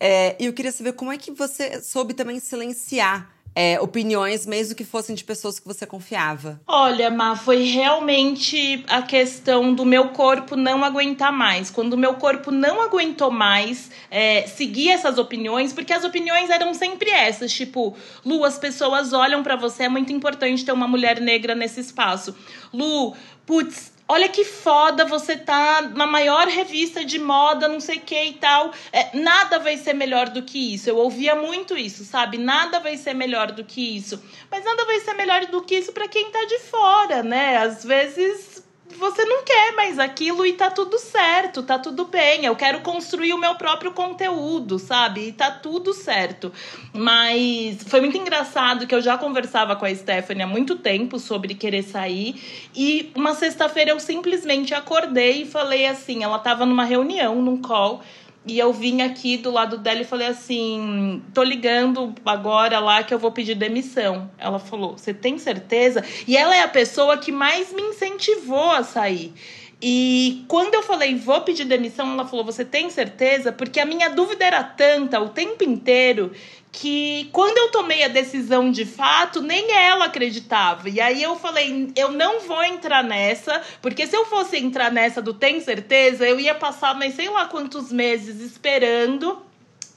É, 0.00 0.34
e 0.40 0.46
eu 0.46 0.52
queria 0.52 0.72
saber 0.72 0.94
como 0.94 1.12
é 1.12 1.18
que 1.18 1.30
você 1.30 1.80
soube 1.82 2.14
também 2.14 2.40
silenciar 2.40 3.33
é, 3.54 3.80
opiniões, 3.80 4.46
mesmo 4.46 4.74
que 4.74 4.84
fossem 4.84 5.14
de 5.14 5.22
pessoas 5.22 5.58
que 5.58 5.66
você 5.66 5.86
confiava? 5.86 6.60
Olha, 6.66 7.10
Má, 7.10 7.36
foi 7.36 7.62
realmente 7.62 8.84
a 8.88 9.00
questão 9.02 9.72
do 9.72 9.84
meu 9.84 10.08
corpo 10.08 10.56
não 10.56 10.84
aguentar 10.84 11.32
mais. 11.32 11.70
Quando 11.70 11.94
o 11.94 11.98
meu 11.98 12.14
corpo 12.14 12.50
não 12.50 12.82
aguentou 12.82 13.30
mais 13.30 13.90
é, 14.10 14.42
seguir 14.46 14.90
essas 14.90 15.18
opiniões, 15.18 15.72
porque 15.72 15.92
as 15.92 16.04
opiniões 16.04 16.50
eram 16.50 16.74
sempre 16.74 17.10
essas, 17.10 17.52
tipo, 17.52 17.96
Lu, 18.24 18.44
as 18.44 18.58
pessoas 18.58 19.12
olham 19.12 19.42
para 19.42 19.56
você, 19.56 19.84
é 19.84 19.88
muito 19.88 20.12
importante 20.12 20.64
ter 20.64 20.72
uma 20.72 20.88
mulher 20.88 21.20
negra 21.20 21.54
nesse 21.54 21.80
espaço. 21.80 22.34
Lu, 22.72 23.14
putz, 23.46 23.93
Olha 24.06 24.28
que 24.28 24.44
foda 24.44 25.06
você 25.06 25.34
tá 25.34 25.80
na 25.80 26.06
maior 26.06 26.46
revista 26.46 27.02
de 27.02 27.18
moda, 27.18 27.68
não 27.68 27.80
sei 27.80 27.96
o 27.96 28.00
que 28.02 28.22
e 28.22 28.32
tal. 28.34 28.70
É, 28.92 29.16
nada 29.16 29.58
vai 29.58 29.78
ser 29.78 29.94
melhor 29.94 30.28
do 30.28 30.42
que 30.42 30.74
isso. 30.74 30.90
Eu 30.90 30.98
ouvia 30.98 31.34
muito 31.34 31.74
isso, 31.74 32.04
sabe? 32.04 32.36
Nada 32.36 32.80
vai 32.80 32.98
ser 32.98 33.14
melhor 33.14 33.52
do 33.52 33.64
que 33.64 33.96
isso. 33.96 34.22
Mas 34.50 34.62
nada 34.62 34.84
vai 34.84 35.00
ser 35.00 35.14
melhor 35.14 35.46
do 35.46 35.62
que 35.62 35.76
isso 35.76 35.92
para 35.92 36.06
quem 36.06 36.30
tá 36.30 36.44
de 36.44 36.58
fora, 36.58 37.22
né? 37.22 37.56
Às 37.56 37.82
vezes 37.82 38.53
você 38.98 39.24
não 39.24 39.44
quer 39.44 39.74
mais 39.74 39.98
aquilo 39.98 40.46
e 40.46 40.52
tá 40.52 40.70
tudo 40.70 40.98
certo, 40.98 41.62
tá 41.62 41.78
tudo 41.78 42.04
bem. 42.04 42.44
Eu 42.44 42.56
quero 42.56 42.80
construir 42.80 43.32
o 43.32 43.38
meu 43.38 43.54
próprio 43.54 43.92
conteúdo, 43.92 44.78
sabe? 44.78 45.28
E 45.28 45.32
tá 45.32 45.50
tudo 45.50 45.92
certo. 45.92 46.52
Mas 46.92 47.82
foi 47.84 48.00
muito 48.00 48.16
engraçado 48.16 48.86
que 48.86 48.94
eu 48.94 49.00
já 49.00 49.18
conversava 49.18 49.76
com 49.76 49.84
a 49.84 49.94
Stephanie 49.94 50.42
há 50.42 50.46
muito 50.46 50.76
tempo 50.76 51.18
sobre 51.18 51.54
querer 51.54 51.82
sair. 51.82 52.68
E 52.74 53.12
uma 53.14 53.34
sexta-feira 53.34 53.90
eu 53.90 54.00
simplesmente 54.00 54.74
acordei 54.74 55.42
e 55.42 55.46
falei 55.46 55.86
assim: 55.86 56.22
ela 56.22 56.38
tava 56.38 56.64
numa 56.64 56.84
reunião, 56.84 57.40
num 57.42 57.60
call. 57.60 58.02
E 58.46 58.58
eu 58.58 58.72
vim 58.74 59.00
aqui 59.00 59.38
do 59.38 59.50
lado 59.50 59.78
dela 59.78 60.02
e 60.02 60.04
falei 60.04 60.26
assim: 60.26 61.22
tô 61.32 61.42
ligando 61.42 62.14
agora 62.26 62.78
lá 62.78 63.02
que 63.02 63.14
eu 63.14 63.18
vou 63.18 63.32
pedir 63.32 63.54
demissão. 63.54 64.30
Ela 64.38 64.58
falou: 64.58 64.98
você 64.98 65.14
tem 65.14 65.38
certeza? 65.38 66.04
E 66.26 66.36
ela 66.36 66.54
é 66.54 66.62
a 66.62 66.68
pessoa 66.68 67.16
que 67.16 67.32
mais 67.32 67.72
me 67.72 67.82
incentivou 67.82 68.70
a 68.70 68.82
sair. 68.82 69.32
E 69.80 70.44
quando 70.46 70.74
eu 70.74 70.82
falei 70.82 71.14
vou 71.14 71.40
pedir 71.40 71.64
demissão, 71.64 72.12
ela 72.12 72.26
falou: 72.26 72.44
Você 72.44 72.64
tem 72.64 72.90
certeza? 72.90 73.50
Porque 73.50 73.80
a 73.80 73.86
minha 73.86 74.10
dúvida 74.10 74.44
era 74.44 74.62
tanta 74.62 75.20
o 75.20 75.30
tempo 75.30 75.64
inteiro 75.64 76.32
que 76.74 77.28
quando 77.30 77.56
eu 77.56 77.70
tomei 77.70 78.02
a 78.02 78.08
decisão 78.08 78.68
de 78.68 78.84
fato, 78.84 79.40
nem 79.40 79.70
ela 79.70 80.06
acreditava. 80.06 80.88
E 80.90 81.00
aí 81.00 81.22
eu 81.22 81.36
falei, 81.36 81.92
eu 81.94 82.10
não 82.10 82.40
vou 82.40 82.62
entrar 82.64 83.04
nessa, 83.04 83.62
porque 83.80 84.06
se 84.08 84.16
eu 84.16 84.26
fosse 84.26 84.56
entrar 84.58 84.90
nessa 84.90 85.22
do 85.22 85.32
tem 85.32 85.60
certeza, 85.60 86.26
eu 86.26 86.38
ia 86.38 86.54
passar 86.54 86.94
mais 86.94 87.14
sei 87.14 87.30
lá 87.30 87.46
quantos 87.46 87.92
meses 87.92 88.40
esperando. 88.40 89.40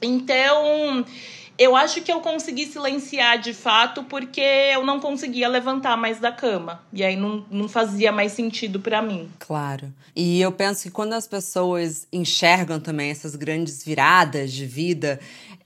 Então, 0.00 1.04
eu 1.58 1.74
acho 1.74 2.00
que 2.00 2.12
eu 2.12 2.20
consegui 2.20 2.64
silenciar 2.66 3.40
de 3.40 3.52
fato 3.52 4.04
porque 4.04 4.40
eu 4.40 4.86
não 4.86 5.00
conseguia 5.00 5.48
levantar 5.48 5.96
mais 5.96 6.20
da 6.20 6.30
cama. 6.30 6.80
E 6.92 7.02
aí 7.02 7.16
não, 7.16 7.44
não 7.50 7.68
fazia 7.68 8.12
mais 8.12 8.30
sentido 8.30 8.78
para 8.78 9.02
mim. 9.02 9.28
Claro. 9.40 9.92
E 10.14 10.40
eu 10.40 10.52
penso 10.52 10.84
que 10.84 10.90
quando 10.90 11.14
as 11.14 11.26
pessoas 11.26 12.06
enxergam 12.12 12.78
também 12.78 13.10
essas 13.10 13.34
grandes 13.34 13.84
viradas 13.84 14.52
de 14.52 14.64
vida, 14.64 15.18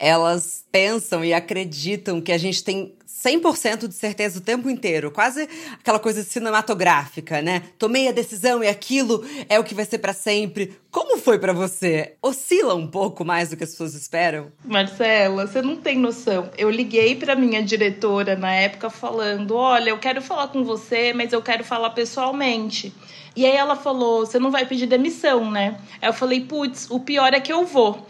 elas 0.02 0.64
pensam 0.72 1.24
e 1.24 1.32
acreditam 1.32 2.20
que 2.20 2.32
a 2.32 2.38
gente 2.38 2.64
tem 2.64 2.92
100% 3.06 3.86
de 3.86 3.94
certeza 3.94 4.40
o 4.40 4.42
tempo 4.42 4.68
inteiro, 4.68 5.12
quase 5.12 5.48
aquela 5.78 6.00
coisa 6.00 6.24
cinematográfica, 6.24 7.40
né? 7.40 7.62
Tomei 7.78 8.08
a 8.08 8.12
decisão 8.12 8.64
e 8.64 8.66
aquilo 8.66 9.24
é 9.48 9.60
o 9.60 9.62
que 9.64 9.76
vai 9.76 9.84
ser 9.84 9.98
para 9.98 10.12
sempre. 10.12 10.76
Como 10.90 11.18
foi 11.18 11.38
para 11.38 11.52
você? 11.52 12.16
Oscila 12.20 12.74
um 12.74 12.88
pouco 12.88 13.24
mais 13.24 13.50
do 13.50 13.56
que 13.56 13.62
as 13.62 13.70
pessoas 13.70 13.94
esperam? 13.94 14.50
Marcela, 14.64 15.46
você 15.46 15.62
não 15.62 15.76
tem 15.76 15.96
noção. 15.96 16.50
Eu 16.58 16.68
liguei 16.68 17.14
para 17.14 17.36
minha 17.36 17.62
diretora 17.62 18.34
na 18.34 18.52
época 18.52 18.90
falando: 18.90 19.54
"Olha, 19.54 19.90
eu 19.90 19.98
quero 19.98 20.20
falar 20.20 20.48
com 20.48 20.64
você, 20.64 21.12
mas 21.12 21.32
eu 21.32 21.40
quero 21.40 21.62
falar 21.62 21.90
pessoalmente". 21.90 22.92
E 23.36 23.46
aí 23.46 23.54
ela 23.54 23.76
falou: 23.76 24.26
"Você 24.26 24.40
não 24.40 24.50
vai 24.50 24.66
pedir 24.66 24.86
demissão, 24.86 25.48
né?". 25.48 25.78
Aí 26.00 26.08
eu 26.08 26.12
falei: 26.12 26.40
"Putz, 26.40 26.90
o 26.90 26.98
pior 26.98 27.32
é 27.32 27.38
que 27.38 27.52
eu 27.52 27.64
vou". 27.64 28.04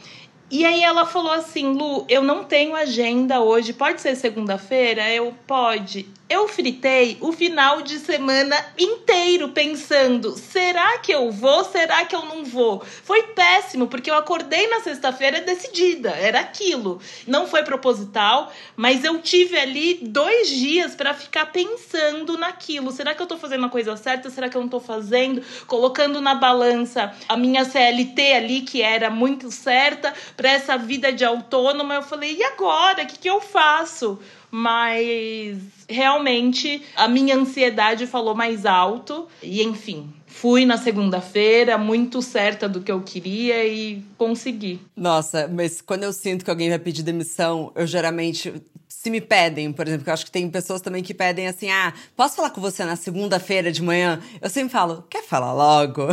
E 0.53 0.67
aí 0.67 0.85
ela 0.85 1.07
falou 1.07 1.33
assim, 1.33 1.73
Lu, 1.73 2.05
eu 2.11 2.23
não 2.23 2.45
tenho 2.45 2.77
agenda 2.77 3.41
hoje, 3.41 3.73
pode 3.73 4.03
ser 4.03 4.15
segunda-feira? 4.15 5.09
Eu, 5.09 5.35
pode. 5.47 6.07
Eu 6.33 6.49
fritei 6.49 7.19
o 7.21 7.31
final 7.31 7.83
de 7.83 7.99
semana 7.99 8.57
inteiro 8.79 9.51
pensando: 9.51 10.33
será 10.33 10.97
que 10.97 11.13
eu 11.13 11.31
vou? 11.31 11.63
Será 11.63 12.07
que 12.07 12.17
eu 12.17 12.25
não 12.25 12.43
vou? 12.43 12.81
Foi 12.81 13.23
péssimo, 13.35 13.87
porque 13.87 14.11
eu 14.11 14.15
acordei 14.15 14.67
na 14.69 14.81
sexta-feira 14.81 15.43
decidida, 15.43 16.09
era 16.09 16.41
aquilo. 16.41 17.03
Não 17.27 17.47
foi 17.47 17.63
proposital, 17.65 18.51
mas 18.75 19.05
eu 19.05 19.21
tive 19.21 19.59
ali 19.59 19.99
dois 20.01 20.49
dias 20.49 20.95
para 20.95 21.13
ficar 21.13 21.53
pensando 21.53 22.39
naquilo. 22.39 22.93
Será 22.93 23.15
que 23.15 23.21
eu 23.21 23.27
tô 23.27 23.37
fazendo 23.37 23.67
a 23.67 23.69
coisa 23.69 23.95
certa? 23.99 24.31
Será 24.31 24.49
que 24.49 24.57
eu 24.57 24.63
não 24.63 24.71
tô 24.71 24.81
fazendo? 24.81 25.43
Colocando 25.67 26.19
na 26.19 26.35
balança 26.35 27.13
a 27.29 27.37
minha 27.37 27.67
CLT 27.67 28.33
ali, 28.33 28.63
que 28.63 28.81
era 28.81 29.11
muito 29.11 29.51
certa, 29.51 30.15
para 30.35 30.51
essa 30.51 30.79
vida 30.79 31.13
de 31.13 31.27
autônoma. 31.27 31.93
Eu 31.93 32.03
falei: 32.03 32.39
e 32.39 32.43
agora? 32.43 33.03
O 33.03 33.07
que, 33.07 33.19
que 33.19 33.29
eu 33.29 33.39
faço? 33.39 34.19
Mas 34.55 35.57
realmente 35.89 36.83
a 36.95 37.09
minha 37.09 37.35
ansiedade 37.35 38.07
falou 38.07 38.35
mais 38.35 38.67
alto 38.67 39.27
e 39.43 39.63
enfim. 39.63 40.13
Fui 40.27 40.67
na 40.67 40.77
segunda-feira, 40.77 41.79
muito 41.79 42.21
certa 42.21 42.69
do 42.69 42.83
que 42.83 42.93
eu 42.93 43.01
queria 43.03 43.67
e 43.67 44.03
consegui. 44.19 44.81
Nossa, 44.95 45.49
mas 45.49 45.81
quando 45.81 46.05
eu 46.05 46.13
sinto 46.13 46.45
que 46.45 46.51
alguém 46.51 46.69
vai 46.69 46.79
pedir 46.79 47.03
demissão, 47.03 47.73
eu 47.75 47.87
geralmente 47.87 48.53
se 49.01 49.11
me 49.11 49.21
pedem, 49.21 49.73
por 49.73 49.89
exemplo, 49.89 50.09
eu 50.09 50.13
acho 50.13 50.25
que 50.25 50.31
tem 50.31 50.49
pessoas 50.49 50.81
também 50.81 51.03
que 51.03 51.15
pedem 51.15 51.49
assim: 51.49 51.71
ah, 51.71 51.93
posso 52.17 52.37
falar 52.37 52.51
com 52.51 52.61
você 52.61 52.85
na 52.85 52.95
segunda-feira 52.95 53.73
de 53.73 53.83
manhã? 53.83 54.21
Eu 54.41 54.51
sempre 54.51 54.71
falo, 54.71 55.05
quer 55.09 55.25
falar 55.25 55.53
logo? 55.53 56.09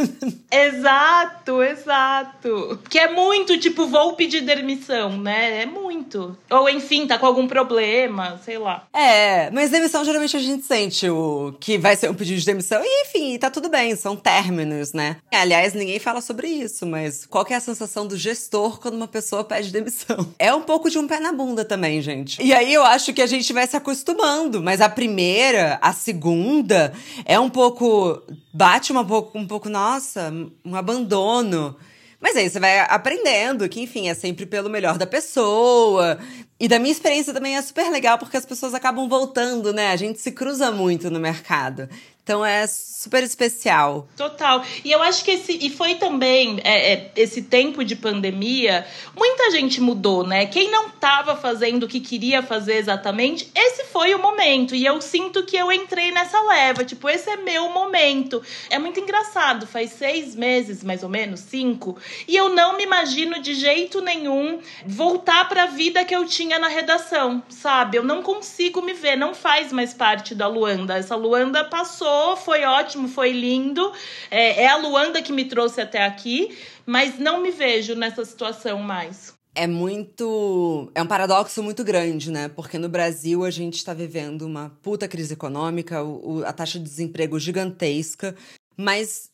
exato, 0.50 1.62
exato. 1.62 2.78
Que 2.88 2.98
é 2.98 3.12
muito 3.12 3.58
tipo, 3.58 3.86
vou 3.86 4.14
pedir 4.14 4.42
demissão, 4.42 5.18
né? 5.18 5.62
É 5.62 5.66
muito. 5.66 6.36
Ou 6.48 6.68
enfim, 6.68 7.06
tá 7.06 7.18
com 7.18 7.26
algum 7.26 7.48
problema, 7.48 8.40
sei 8.44 8.58
lá. 8.58 8.86
É, 8.94 9.50
mas 9.50 9.70
demissão 9.70 10.04
geralmente 10.04 10.36
a 10.36 10.40
gente 10.40 10.64
sente 10.64 11.10
o 11.10 11.54
que 11.58 11.76
vai 11.76 11.96
ser 11.96 12.10
um 12.10 12.14
pedido 12.14 12.38
de 12.38 12.46
demissão. 12.46 12.80
E 12.82 13.02
enfim, 13.06 13.38
tá 13.38 13.50
tudo 13.50 13.68
bem, 13.68 13.96
são 13.96 14.16
términos, 14.16 14.92
né? 14.92 15.16
Aliás, 15.32 15.74
ninguém 15.74 15.98
fala 15.98 16.20
sobre 16.20 16.48
isso, 16.48 16.86
mas 16.86 17.26
qual 17.26 17.44
é 17.50 17.54
a 17.54 17.60
sensação 17.60 18.06
do 18.06 18.16
gestor 18.16 18.78
quando 18.80 18.94
uma 18.94 19.08
pessoa 19.08 19.42
pede 19.42 19.72
demissão? 19.72 20.32
É 20.38 20.54
um 20.54 20.62
pouco 20.62 20.88
de 20.88 20.98
um 20.98 21.06
pé 21.06 21.18
na 21.18 21.32
bunda 21.32 21.64
também, 21.64 22.00
gente 22.00 22.19
gente. 22.20 22.42
E 22.42 22.52
aí 22.52 22.72
eu 22.72 22.82
acho 22.84 23.12
que 23.12 23.22
a 23.22 23.26
gente 23.26 23.52
vai 23.52 23.66
se 23.66 23.76
acostumando, 23.76 24.62
mas 24.62 24.80
a 24.80 24.88
primeira, 24.88 25.78
a 25.80 25.92
segunda, 25.92 26.92
é 27.24 27.38
um 27.38 27.50
pouco. 27.50 28.22
bate 28.52 28.92
um 28.92 29.04
pouco, 29.04 29.38
um 29.38 29.46
pouco, 29.46 29.68
nossa, 29.68 30.32
um 30.64 30.76
abandono. 30.76 31.76
Mas 32.20 32.36
aí 32.36 32.50
você 32.50 32.60
vai 32.60 32.80
aprendendo 32.80 33.66
que, 33.66 33.80
enfim, 33.80 34.08
é 34.08 34.14
sempre 34.14 34.44
pelo 34.44 34.68
melhor 34.68 34.98
da 34.98 35.06
pessoa. 35.06 36.18
E 36.58 36.68
da 36.68 36.78
minha 36.78 36.92
experiência 36.92 37.32
também 37.32 37.56
é 37.56 37.62
super 37.62 37.90
legal 37.90 38.18
porque 38.18 38.36
as 38.36 38.44
pessoas 38.44 38.74
acabam 38.74 39.08
voltando, 39.08 39.72
né? 39.72 39.90
A 39.90 39.96
gente 39.96 40.20
se 40.20 40.30
cruza 40.30 40.70
muito 40.70 41.10
no 41.10 41.18
mercado. 41.18 41.88
Então 42.30 42.46
é 42.46 42.64
super 43.00 43.24
especial. 43.24 44.06
Total. 44.16 44.62
E 44.84 44.92
eu 44.92 45.02
acho 45.02 45.24
que 45.24 45.32
esse. 45.32 45.58
E 45.60 45.68
foi 45.68 45.96
também 45.96 46.60
é, 46.62 46.92
é, 46.92 47.12
esse 47.16 47.42
tempo 47.42 47.82
de 47.82 47.96
pandemia, 47.96 48.86
muita 49.16 49.50
gente 49.50 49.80
mudou, 49.80 50.24
né? 50.24 50.46
Quem 50.46 50.70
não 50.70 50.88
estava 50.88 51.34
fazendo 51.34 51.84
o 51.84 51.88
que 51.88 51.98
queria 51.98 52.40
fazer 52.40 52.74
exatamente, 52.74 53.50
esse 53.52 53.84
foi 53.84 54.14
o 54.14 54.18
momento. 54.20 54.76
E 54.76 54.84
eu 54.84 55.00
sinto 55.00 55.44
que 55.44 55.56
eu 55.56 55.72
entrei 55.72 56.12
nessa 56.12 56.40
leva. 56.42 56.84
Tipo, 56.84 57.08
esse 57.08 57.28
é 57.28 57.36
meu 57.36 57.70
momento. 57.70 58.40
É 58.68 58.78
muito 58.78 59.00
engraçado. 59.00 59.66
Faz 59.66 59.90
seis 59.90 60.36
meses, 60.36 60.84
mais 60.84 61.02
ou 61.02 61.08
menos, 61.08 61.40
cinco. 61.40 61.96
E 62.28 62.36
eu 62.36 62.50
não 62.50 62.76
me 62.76 62.84
imagino 62.84 63.40
de 63.40 63.54
jeito 63.54 64.00
nenhum 64.00 64.60
voltar 64.86 65.48
para 65.48 65.64
a 65.64 65.66
vida 65.66 66.04
que 66.04 66.14
eu 66.14 66.26
tinha 66.26 66.60
na 66.60 66.68
redação, 66.68 67.42
sabe? 67.48 67.96
Eu 67.96 68.04
não 68.04 68.22
consigo 68.22 68.82
me 68.82 68.92
ver. 68.92 69.16
Não 69.16 69.34
faz 69.34 69.72
mais 69.72 69.92
parte 69.92 70.32
da 70.32 70.46
Luanda. 70.46 70.96
Essa 70.96 71.16
Luanda 71.16 71.64
passou 71.64 72.19
foi 72.36 72.64
ótimo, 72.64 73.08
foi 73.08 73.32
lindo. 73.32 73.92
É, 74.30 74.62
é 74.62 74.68
a 74.68 74.76
Luanda 74.76 75.22
que 75.22 75.32
me 75.32 75.44
trouxe 75.44 75.80
até 75.80 76.04
aqui, 76.04 76.56
mas 76.86 77.18
não 77.18 77.40
me 77.42 77.50
vejo 77.50 77.94
nessa 77.94 78.24
situação 78.24 78.78
mais. 78.78 79.34
É 79.54 79.66
muito. 79.66 80.90
É 80.94 81.02
um 81.02 81.06
paradoxo 81.06 81.62
muito 81.62 81.82
grande, 81.82 82.30
né? 82.30 82.48
Porque 82.48 82.78
no 82.78 82.88
Brasil 82.88 83.44
a 83.44 83.50
gente 83.50 83.76
está 83.76 83.92
vivendo 83.92 84.42
uma 84.42 84.70
puta 84.82 85.08
crise 85.08 85.32
econômica, 85.32 86.02
o, 86.04 86.44
a 86.44 86.52
taxa 86.52 86.78
de 86.78 86.84
desemprego 86.84 87.38
gigantesca, 87.38 88.36
mas 88.76 89.29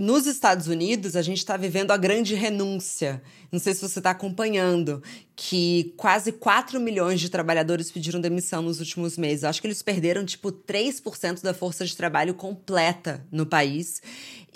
nos 0.00 0.26
Estados 0.26 0.66
Unidos, 0.66 1.14
a 1.14 1.20
gente 1.20 1.38
está 1.38 1.58
vivendo 1.58 1.90
a 1.90 1.96
grande 1.98 2.34
renúncia. 2.34 3.22
Não 3.52 3.58
sei 3.58 3.74
se 3.74 3.82
você 3.82 4.00
está 4.00 4.12
acompanhando, 4.12 5.02
que 5.36 5.92
quase 5.94 6.32
4 6.32 6.80
milhões 6.80 7.20
de 7.20 7.28
trabalhadores 7.28 7.90
pediram 7.90 8.18
demissão 8.18 8.62
nos 8.62 8.80
últimos 8.80 9.18
meses. 9.18 9.42
Eu 9.42 9.50
acho 9.50 9.60
que 9.60 9.66
eles 9.66 9.82
perderam, 9.82 10.24
tipo, 10.24 10.50
3% 10.50 11.42
da 11.42 11.52
força 11.52 11.84
de 11.84 11.94
trabalho 11.94 12.32
completa 12.32 13.22
no 13.30 13.44
país. 13.44 14.00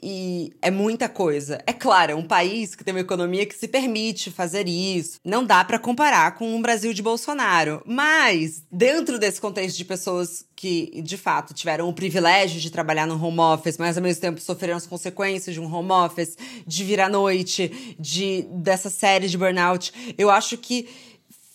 E 0.07 0.53
é 0.61 0.71
muita 0.71 1.09
coisa. 1.09 1.59
É 1.67 1.73
claro, 1.73 2.13
é 2.13 2.15
um 2.15 2.27
país 2.27 2.75
que 2.75 2.85
tem 2.85 2.93
uma 2.93 3.01
economia 3.01 3.47
que 3.47 3.55
se 3.55 3.67
permite 3.67 4.31
fazer 4.31 4.69
isso. 4.69 5.19
Não 5.25 5.43
dá 5.43 5.65
para 5.65 5.79
comparar 5.79 6.35
com 6.35 6.55
o 6.55 6.61
Brasil 6.61 6.93
de 6.93 7.03
Bolsonaro, 7.03 7.83
mas 7.87 8.63
dentro 8.71 9.19
desse 9.19 9.41
contexto 9.41 9.79
de 9.79 9.85
pessoas 9.87 10.45
que 10.55 11.01
de 11.03 11.17
fato 11.17 11.55
tiveram 11.55 11.89
o 11.89 11.93
privilégio 11.95 12.61
de 12.61 12.71
trabalhar 12.71 13.07
no 13.07 13.23
home 13.23 13.41
office, 13.41 13.79
mas 13.79 13.97
ao 13.97 14.03
mesmo 14.03 14.21
tempo 14.21 14.41
sofreram 14.43 14.77
as 14.77 14.87
consequências 14.87 15.55
de 15.55 15.61
um 15.61 15.75
home 15.75 15.93
office, 15.93 16.37
de 16.67 16.85
vir 16.85 17.01
à 17.01 17.09
noite, 17.09 17.97
de 17.99 18.43
dessa 18.51 18.91
série 18.91 19.27
de 19.27 19.39
burnout. 19.39 19.91
Eu 20.19 20.29
acho 20.29 20.59
que 20.59 20.87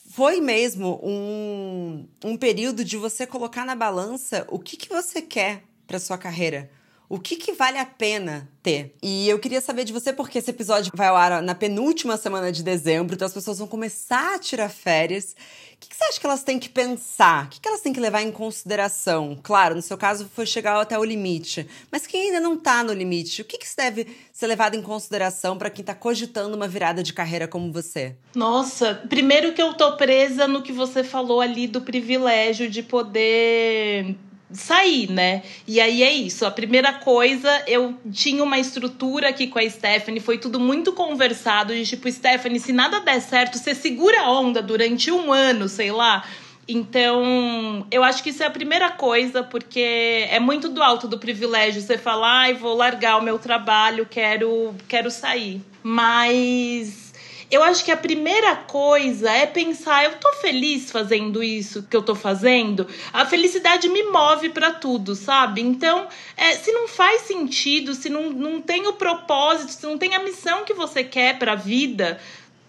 foi 0.09 0.41
mesmo 0.41 0.99
um, 1.03 2.07
um 2.25 2.35
período 2.35 2.83
de 2.83 2.97
você 2.97 3.27
colocar 3.27 3.63
na 3.63 3.75
balança 3.75 4.47
o 4.49 4.57
que, 4.57 4.75
que 4.75 4.89
você 4.89 5.21
quer 5.21 5.61
para 5.85 5.99
sua 5.99 6.17
carreira. 6.17 6.78
O 7.11 7.17
que, 7.17 7.37
que 7.37 7.53
vale 7.53 7.79
a 7.79 7.85
pena 7.87 8.47
ter? 8.61 8.93
E 9.01 9.27
eu 9.27 9.39
queria 9.39 9.59
saber 9.59 9.83
de 9.83 9.91
você, 9.91 10.13
porque 10.13 10.37
esse 10.37 10.51
episódio 10.51 10.91
vai 10.93 11.07
ao 11.07 11.15
ar 11.15 11.41
na 11.41 11.55
penúltima 11.55 12.15
semana 12.17 12.51
de 12.51 12.61
dezembro, 12.61 13.15
então 13.15 13.25
as 13.25 13.33
pessoas 13.33 13.57
vão 13.57 13.67
começar 13.67 14.35
a 14.35 14.39
tirar 14.39 14.69
férias. 14.69 15.35
O 15.73 15.77
que, 15.79 15.89
que 15.89 15.95
você 15.95 16.03
acha 16.03 16.19
que 16.19 16.25
elas 16.27 16.43
têm 16.43 16.59
que 16.59 16.69
pensar? 16.69 17.45
O 17.45 17.49
que, 17.49 17.61
que 17.61 17.67
elas 17.67 17.81
têm 17.81 17.91
que 17.91 17.99
levar 17.99 18.21
em 18.21 18.31
consideração? 18.31 19.39
Claro, 19.41 19.73
no 19.73 19.81
seu 19.81 19.97
caso 19.97 20.29
foi 20.35 20.45
chegar 20.45 20.79
até 20.79 20.99
o 20.99 21.03
limite, 21.03 21.67
mas 21.91 22.05
quem 22.05 22.27
ainda 22.27 22.39
não 22.39 22.53
está 22.53 22.83
no 22.83 22.93
limite, 22.93 23.41
o 23.41 23.45
que, 23.45 23.57
que 23.57 23.65
deve 23.75 24.05
ser 24.31 24.45
levado 24.45 24.75
em 24.75 24.81
consideração 24.83 25.57
para 25.57 25.71
quem 25.71 25.81
está 25.81 25.95
cogitando 25.95 26.55
uma 26.55 26.67
virada 26.67 27.01
de 27.01 27.11
carreira 27.11 27.47
como 27.47 27.73
você? 27.73 28.15
Nossa, 28.35 28.93
primeiro 29.09 29.53
que 29.53 29.61
eu 29.63 29.73
tô 29.73 29.97
presa 29.97 30.47
no 30.47 30.61
que 30.61 30.71
você 30.71 31.03
falou 31.03 31.41
ali 31.41 31.65
do 31.65 31.81
privilégio 31.81 32.69
de 32.69 32.83
poder 32.83 34.15
sair, 34.51 35.11
né? 35.11 35.43
E 35.67 35.79
aí 35.79 36.03
é 36.03 36.11
isso. 36.11 36.45
A 36.45 36.51
primeira 36.51 36.93
coisa, 36.93 37.63
eu 37.67 37.95
tinha 38.11 38.43
uma 38.43 38.57
estrutura 38.57 39.29
aqui 39.29 39.47
com 39.47 39.59
a 39.59 39.69
Stephanie, 39.69 40.19
foi 40.19 40.37
tudo 40.37 40.59
muito 40.59 40.93
conversado, 40.93 41.73
de 41.73 41.85
tipo, 41.85 42.11
Stephanie, 42.11 42.59
se 42.59 42.73
nada 42.73 42.99
der 42.99 43.21
certo, 43.21 43.57
você 43.57 43.75
segura 43.75 44.21
a 44.21 44.31
onda 44.31 44.61
durante 44.61 45.11
um 45.11 45.31
ano, 45.31 45.67
sei 45.67 45.91
lá. 45.91 46.23
Então, 46.67 47.87
eu 47.89 48.03
acho 48.03 48.21
que 48.21 48.29
isso 48.29 48.43
é 48.43 48.45
a 48.45 48.51
primeira 48.51 48.91
coisa, 48.91 49.41
porque 49.41 50.27
é 50.29 50.39
muito 50.39 50.69
do 50.69 50.83
alto 50.83 51.07
do 51.07 51.17
privilégio 51.17 51.81
você 51.81 51.97
falar, 51.97 52.41
ai, 52.41 52.53
vou 52.53 52.75
largar 52.75 53.17
o 53.17 53.23
meu 53.23 53.39
trabalho, 53.39 54.05
quero, 54.07 54.75
quero 54.87 55.09
sair. 55.09 55.63
Mas 55.81 57.08
eu 57.51 57.63
acho 57.63 57.83
que 57.83 57.91
a 57.91 57.97
primeira 57.97 58.55
coisa 58.55 59.31
é 59.31 59.45
pensar, 59.45 60.03
eu 60.05 60.17
tô 60.17 60.31
feliz 60.33 60.91
fazendo 60.91 61.41
isso 61.43 61.83
que 61.83 61.97
eu 61.97 62.03
tô 62.03 62.13
fazendo? 62.13 62.87
A 63.11 63.25
felicidade 63.25 63.89
me 63.89 64.03
move 64.03 64.49
para 64.49 64.71
tudo, 64.71 65.15
sabe? 65.15 65.61
Então, 65.61 66.07
é, 66.37 66.53
se 66.53 66.71
não 66.71 66.87
faz 66.87 67.21
sentido, 67.21 67.95
se 67.95 68.09
não, 68.09 68.29
não 68.29 68.61
tem 68.61 68.87
o 68.87 68.93
propósito, 68.93 69.71
se 69.71 69.85
não 69.85 69.97
tem 69.97 70.13
a 70.13 70.23
missão 70.23 70.63
que 70.63 70.73
você 70.73 71.03
quer 71.03 71.39
para 71.39 71.53
a 71.53 71.55
vida, 71.55 72.19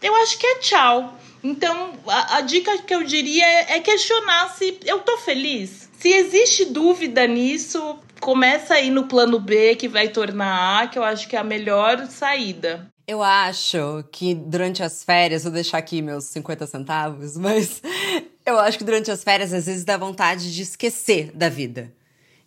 eu 0.00 0.14
acho 0.16 0.38
que 0.38 0.46
é 0.46 0.54
tchau. 0.56 1.18
Então, 1.44 1.92
a, 2.06 2.38
a 2.38 2.40
dica 2.40 2.78
que 2.78 2.94
eu 2.94 3.02
diria 3.02 3.46
é, 3.46 3.76
é 3.76 3.80
questionar 3.80 4.48
se 4.48 4.78
eu 4.84 5.00
tô 5.00 5.18
feliz. 5.18 5.90
Se 5.98 6.08
existe 6.08 6.64
dúvida 6.64 7.26
nisso, 7.26 7.98
começa 8.18 8.74
aí 8.74 8.90
no 8.90 9.04
plano 9.04 9.38
B, 9.38 9.76
que 9.76 9.88
vai 9.88 10.08
tornar 10.08 10.80
A, 10.80 10.86
que 10.86 10.98
eu 10.98 11.04
acho 11.04 11.28
que 11.28 11.36
é 11.36 11.38
a 11.38 11.44
melhor 11.44 12.06
saída. 12.06 12.90
Eu 13.11 13.25
acho 13.25 14.05
que 14.12 14.37
durante 14.37 14.85
as 14.85 15.03
férias, 15.03 15.42
vou 15.42 15.51
deixar 15.51 15.79
aqui 15.79 16.01
meus 16.01 16.27
50 16.27 16.64
centavos, 16.68 17.35
mas 17.37 17.83
eu 18.46 18.57
acho 18.57 18.79
que 18.79 18.85
durante 18.85 19.11
as 19.11 19.25
férias 19.25 19.53
às 19.53 19.66
vezes 19.66 19.83
dá 19.83 19.96
vontade 19.96 20.55
de 20.55 20.62
esquecer 20.62 21.33
da 21.35 21.49
vida. 21.49 21.92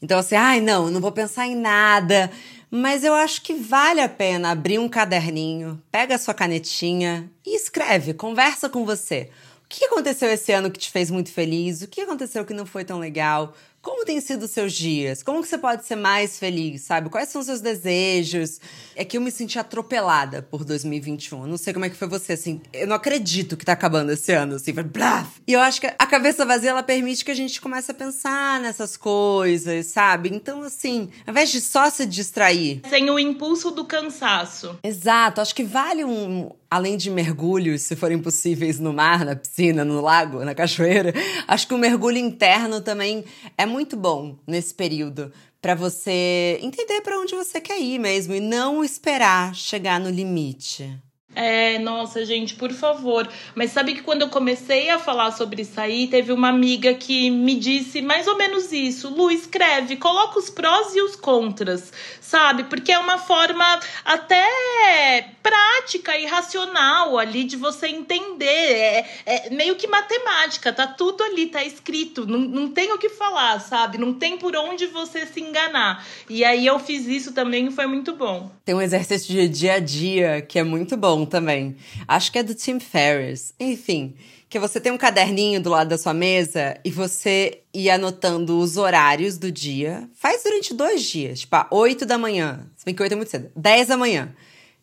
Então, 0.02 0.17
assim, 0.17 0.36
ai, 0.36 0.62
não, 0.62 0.89
não 0.89 1.02
vou 1.02 1.12
pensar 1.12 1.47
em 1.47 1.56
nada. 1.56 2.32
Mas 2.71 3.04
eu 3.04 3.13
acho 3.13 3.41
que 3.41 3.54
vale 3.54 3.99
a 3.99 4.08
pena 4.08 4.52
abrir 4.52 4.80
um 4.80 4.88
caderninho, 4.88 5.84
pega 5.91 6.15
a 6.15 6.17
sua 6.17 6.34
canetinha 6.34 7.30
e 7.45 7.58
escreve, 7.58 8.13
conversa 8.13 8.69
com 8.69 8.86
você. 8.86 9.30
O 9.65 9.67
que 9.67 9.84
aconteceu 9.84 10.30
esse 10.30 10.54
ano 10.54 10.71
que 10.71 10.80
te 10.80 10.89
fez 10.89 11.12
muito 11.12 11.30
feliz? 11.30 11.82
O 11.82 11.89
que 11.89 11.99
aconteceu 11.99 12.45
que 12.45 12.54
não 12.54 12.65
foi 12.65 12.86
tão 12.86 12.99
legal? 12.99 13.54
Como 13.83 14.05
têm 14.05 14.21
sido 14.21 14.43
os 14.43 14.51
seus 14.51 14.71
dias? 14.71 15.21
Como 15.21 15.41
que 15.41 15.47
você 15.49 15.57
pode 15.57 15.85
ser 15.85 15.97
mais 15.97 16.39
feliz, 16.39 16.83
sabe? 16.83 17.09
Quais 17.09 17.27
são 17.27 17.41
os 17.41 17.47
seus 17.47 17.59
desejos? 17.59 18.61
É 18.95 19.03
que 19.03 19.17
eu 19.17 19.21
me 19.21 19.29
senti 19.29 19.59
atropelada 19.59 20.41
por 20.41 20.63
2021. 20.63 21.41
Eu 21.41 21.47
não 21.47 21.57
sei 21.57 21.73
como 21.73 21.83
é 21.83 21.89
que 21.89 21.97
foi 21.97 22.07
você, 22.07 22.31
assim. 22.31 22.61
Eu 22.71 22.87
não 22.87 22.95
acredito 22.95 23.57
que 23.57 23.65
tá 23.65 23.73
acabando 23.73 24.13
esse 24.13 24.31
ano, 24.31 24.55
assim. 24.55 24.71
Blá! 24.71 25.27
E 25.45 25.51
eu 25.51 25.59
acho 25.59 25.81
que 25.81 25.87
a 25.87 26.07
cabeça 26.07 26.45
vazia, 26.45 26.69
ela 26.69 26.81
permite 26.81 27.25
que 27.25 27.31
a 27.31 27.35
gente 27.35 27.59
comece 27.59 27.91
a 27.91 27.93
pensar 27.93 28.61
nessas 28.61 28.95
coisas, 28.95 29.87
sabe? 29.87 30.29
Então, 30.33 30.61
assim, 30.61 31.09
ao 31.27 31.31
invés 31.31 31.51
de 31.51 31.59
só 31.59 31.89
se 31.89 32.05
distrair... 32.05 32.79
Sem 32.89 33.09
o 33.09 33.19
impulso 33.19 33.69
do 33.69 33.83
cansaço. 33.83 34.79
Exato. 34.81 35.41
Acho 35.41 35.53
que 35.53 35.63
vale 35.65 36.05
um, 36.05 36.49
além 36.73 36.97
de 36.97 37.12
mergulhos, 37.12 37.83
se 37.83 37.95
forem 37.95 38.17
possíveis 38.17 38.79
no 38.79 38.91
mar, 38.91 39.23
na 39.23 39.36
piscina, 39.36 39.86
no 39.86 40.01
lago, 40.01 40.43
na 40.43 40.55
cachoeira, 40.55 41.13
acho 41.47 41.67
que 41.67 41.73
o 41.75 41.77
mergulho 41.77 42.17
interno 42.17 42.81
também 42.81 43.23
é 43.55 43.63
muito 43.63 43.95
bom 43.95 44.39
nesse 44.47 44.73
período 44.73 45.31
para 45.62 45.75
você 45.75 46.57
entender 46.63 47.01
para 47.01 47.19
onde 47.19 47.36
você 47.36 47.62
quer 47.62 47.79
ir 47.79 47.99
mesmo 47.99 48.33
e 48.33 48.39
não 48.39 48.83
esperar 48.83 49.53
chegar 49.53 49.99
no 49.99 50.09
limite. 50.09 50.99
É, 51.35 51.79
nossa, 51.79 52.25
gente, 52.25 52.53
por 52.55 52.71
favor. 52.71 53.27
Mas 53.55 53.71
sabe 53.71 53.95
que 53.95 54.01
quando 54.01 54.21
eu 54.21 54.29
comecei 54.29 54.89
a 54.89 54.99
falar 54.99 55.31
sobre 55.31 55.63
isso 55.63 55.79
aí, 55.79 56.07
teve 56.07 56.31
uma 56.31 56.49
amiga 56.49 56.93
que 56.93 57.29
me 57.29 57.55
disse 57.55 58.01
mais 58.01 58.27
ou 58.27 58.37
menos 58.37 58.71
isso. 58.71 59.09
Lu, 59.09 59.31
escreve, 59.31 59.97
coloca 59.97 60.39
os 60.39 60.49
prós 60.49 60.95
e 60.95 61.01
os 61.01 61.15
contras, 61.15 61.91
sabe? 62.21 62.65
Porque 62.65 62.91
é 62.91 62.99
uma 62.99 63.17
forma 63.17 63.79
até 64.05 65.31
prática 65.41 66.17
e 66.17 66.25
racional 66.25 67.17
ali 67.17 67.43
de 67.43 67.57
você 67.57 67.87
entender. 67.87 68.45
É, 68.45 69.05
é 69.25 69.49
meio 69.49 69.75
que 69.75 69.87
matemática, 69.87 70.71
tá 70.71 70.87
tudo 70.87 71.23
ali, 71.23 71.47
tá 71.47 71.63
escrito. 71.63 72.25
Não, 72.25 72.39
não 72.39 72.67
tem 72.69 72.91
o 72.91 72.97
que 72.97 73.09
falar, 73.09 73.59
sabe? 73.59 73.97
Não 73.97 74.13
tem 74.13 74.37
por 74.37 74.55
onde 74.55 74.85
você 74.87 75.25
se 75.25 75.41
enganar. 75.41 76.05
E 76.29 76.43
aí 76.43 76.65
eu 76.65 76.79
fiz 76.79 77.07
isso 77.07 77.33
também 77.33 77.67
e 77.67 77.71
foi 77.71 77.87
muito 77.87 78.13
bom. 78.15 78.51
Tem 78.63 78.75
um 78.75 78.81
exercício 78.81 79.33
de 79.33 79.47
dia 79.47 79.73
a 79.75 79.79
dia 79.79 80.41
que 80.41 80.59
é 80.59 80.63
muito 80.63 80.95
bom 80.95 81.22
também. 81.25 81.75
Acho 82.07 82.31
que 82.31 82.39
é 82.39 82.43
do 82.43 82.53
Tim 82.53 82.79
Ferriss. 82.79 83.53
Enfim 83.59 84.15
que 84.53 84.59
você 84.59 84.79
tem 84.79 84.91
um 84.91 84.99
caderninho 84.99 85.59
do 85.59 85.71
lado 85.71 85.88
da 85.88 85.97
sua 85.97 86.13
mesa 86.13 86.77
e 86.86 86.91
você 86.91 87.62
ir 87.73 87.89
anotando 87.89 88.59
os 88.59 88.77
horários 88.77 89.36
do 89.36 89.51
dia. 89.51 90.07
Faz 90.13 90.43
durante 90.43 90.75
dois 90.75 91.01
dias, 91.01 91.39
tipo, 91.39 91.57
8 91.71 92.05
da 92.05 92.19
manhã. 92.19 92.59
Se 92.75 92.86
bem 92.86 92.93
que 92.93 93.01
8 93.01 93.13
é 93.13 93.15
muito 93.15 93.31
cedo. 93.31 93.51
10 93.55 93.88
da 93.88 93.97
manhã. 93.97 94.31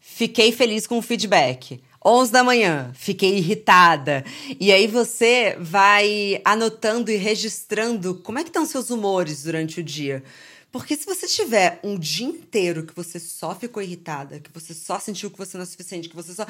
Fiquei 0.00 0.50
feliz 0.50 0.88
com 0.88 0.98
o 0.98 1.02
feedback. 1.02 1.80
11 2.04 2.32
da 2.32 2.42
manhã, 2.42 2.90
fiquei 2.94 3.36
irritada. 3.36 4.24
E 4.58 4.72
aí 4.72 4.88
você 4.88 5.54
vai 5.60 6.40
anotando 6.44 7.12
e 7.12 7.16
registrando 7.16 8.16
como 8.24 8.40
é 8.40 8.42
que 8.42 8.48
estão 8.48 8.66
seus 8.66 8.90
humores 8.90 9.44
durante 9.44 9.78
o 9.78 9.84
dia. 9.84 10.24
Porque 10.72 10.96
se 10.96 11.04
você 11.04 11.26
tiver 11.26 11.80
um 11.82 11.98
dia 11.98 12.26
inteiro 12.26 12.84
que 12.84 12.94
você 12.94 13.18
só 13.18 13.54
ficou 13.54 13.82
irritada, 13.82 14.38
que 14.38 14.50
você 14.52 14.72
só 14.72 14.98
sentiu 14.98 15.30
que 15.30 15.38
você 15.38 15.56
não 15.56 15.64
é 15.64 15.66
suficiente, 15.66 16.08
que 16.08 16.14
você 16.14 16.32
só. 16.32 16.46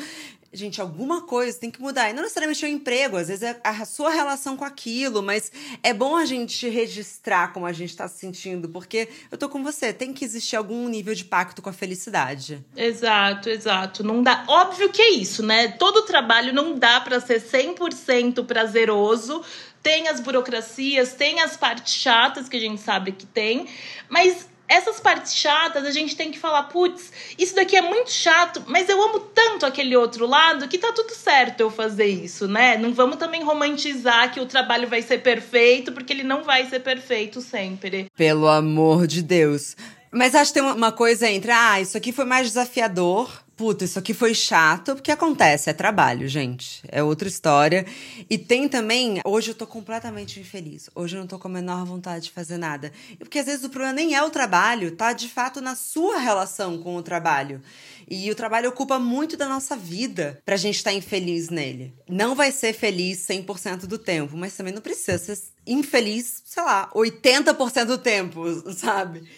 Gente, 0.52 0.80
alguma 0.80 1.22
coisa 1.22 1.59
tem 1.59 1.70
que 1.70 1.80
mudar. 1.80 2.11
E 2.11 2.12
não 2.12 2.22
necessariamente 2.22 2.64
o 2.64 2.68
emprego, 2.68 3.16
às 3.16 3.28
vezes 3.28 3.42
é 3.42 3.61
a 3.64 3.85
sua 3.85 4.11
relação 4.11 4.56
com 4.56 4.64
aquilo, 4.64 5.22
mas 5.22 5.50
é 5.83 5.94
bom 5.94 6.16
a 6.16 6.26
gente 6.26 6.68
registrar 6.68 7.52
como 7.52 7.64
a 7.64 7.72
gente 7.72 7.96
tá 7.96 8.09
se 8.09 8.18
sentindo, 8.18 8.68
porque 8.68 9.09
eu 9.30 9.38
tô 9.38 9.48
com 9.48 9.62
você, 9.62 9.92
tem 9.92 10.12
que 10.12 10.24
existir 10.24 10.56
algum 10.56 10.88
nível 10.88 11.14
de 11.14 11.24
pacto 11.24 11.62
com 11.62 11.70
a 11.70 11.72
felicidade. 11.72 12.64
Exato, 12.76 13.48
exato. 13.48 14.04
Não 14.04 14.22
dá. 14.22 14.44
Óbvio 14.48 14.90
que 14.90 15.00
é 15.00 15.11
isso, 15.11 15.42
né? 15.42 15.68
Todo 15.68 16.02
trabalho 16.02 16.52
não 16.52 16.78
dá 16.78 17.00
para 17.00 17.20
ser 17.20 17.40
100% 17.40 18.44
prazeroso 18.44 19.42
tem 19.83 20.09
as 20.09 20.21
burocracias, 20.21 21.14
tem 21.14 21.40
as 21.40 21.57
partes 21.57 21.95
chatas 21.95 22.49
que 22.49 22.57
a 22.57 22.61
gente 22.61 22.81
sabe 22.81 23.12
que 23.12 23.27
tem, 23.27 23.66
mas 24.09 24.49
essas 24.71 25.01
partes 25.01 25.35
chatas 25.35 25.85
a 25.85 25.90
gente 25.90 26.14
tem 26.14 26.31
que 26.31 26.38
falar, 26.38 26.62
putz, 26.64 27.12
isso 27.37 27.57
daqui 27.57 27.77
é 27.77 27.83
muito 27.83 28.12
chato, 28.12 28.62
mas 28.69 28.88
eu 28.88 29.03
amo 29.03 29.19
tanto 29.19 29.66
aquele 29.66 29.97
outro 29.97 30.29
lado 30.29 30.69
que 30.69 30.79
tá 30.79 30.93
tudo 30.93 31.12
certo 31.12 31.61
eu 31.61 31.71
fazer 31.71 32.07
isso, 32.07 32.47
né? 32.47 32.79
Não 32.79 32.95
vamos 32.95 33.16
também 33.16 33.43
romantizar 33.43 34.33
que 34.33 34.38
o 34.38 34.47
trabalho 34.47 34.87
vai 34.87 35.03
ser 35.03 35.19
perfeito, 35.19 35.90
porque 35.90 36.12
ele 36.12 36.23
não 36.23 36.45
vai 36.45 36.66
ser 36.66 36.79
perfeito 36.81 37.40
sempre. 37.40 38.07
Pelo 38.16 38.47
amor 38.47 39.09
de 39.09 39.23
Deus. 39.23 39.77
Mas 40.12 40.37
acho 40.37 40.53
que 40.53 40.61
tem 40.61 40.71
uma 40.71 40.93
coisa 40.93 41.29
entre, 41.29 41.51
ah, 41.51 41.81
isso 41.81 41.97
aqui 41.97 42.12
foi 42.12 42.25
mais 42.25 42.47
desafiador, 42.47 43.43
puta, 43.61 43.85
isso 43.85 43.99
aqui 43.99 44.14
foi 44.14 44.33
chato, 44.35 44.94
porque 44.94 45.12
acontece, 45.12 45.68
é 45.68 45.75
trabalho, 45.75 46.27
gente. 46.27 46.83
É 46.88 47.03
outra 47.03 47.29
história. 47.29 47.85
E 48.31 48.38
tem 48.38 48.66
também, 48.66 49.20
hoje 49.23 49.51
eu 49.51 49.55
tô 49.55 49.66
completamente 49.66 50.40
infeliz. 50.40 50.88
Hoje 50.94 51.14
eu 51.14 51.20
não 51.20 51.27
tô 51.27 51.38
com 51.38 51.46
a 51.46 51.51
menor 51.51 51.85
vontade 51.85 52.25
de 52.25 52.31
fazer 52.31 52.57
nada. 52.57 52.90
Porque 53.18 53.38
às 53.38 53.44
vezes 53.44 53.62
o 53.62 53.68
problema 53.68 53.92
nem 53.92 54.14
é 54.14 54.23
o 54.23 54.31
trabalho, 54.31 54.96
tá 54.96 55.12
de 55.12 55.29
fato 55.29 55.61
na 55.61 55.75
sua 55.75 56.16
relação 56.16 56.79
com 56.79 56.96
o 56.96 57.03
trabalho. 57.03 57.61
E 58.09 58.31
o 58.31 58.35
trabalho 58.35 58.70
ocupa 58.70 58.99
muito 58.99 59.37
da 59.37 59.46
nossa 59.46 59.77
vida 59.77 60.40
pra 60.42 60.57
gente 60.57 60.77
estar 60.77 60.92
tá 60.92 60.96
infeliz 60.96 61.51
nele. 61.51 61.92
Não 62.09 62.35
vai 62.35 62.51
ser 62.53 62.73
feliz 62.73 63.18
100% 63.29 63.81
do 63.81 63.99
tempo, 63.99 64.38
mas 64.38 64.57
também 64.57 64.73
não 64.73 64.81
precisa 64.81 65.18
ser 65.18 65.38
infeliz, 65.66 66.42
sei 66.46 66.62
lá, 66.62 66.90
80% 66.94 67.85
do 67.85 67.99
tempo, 67.99 68.42
sabe? 68.73 69.29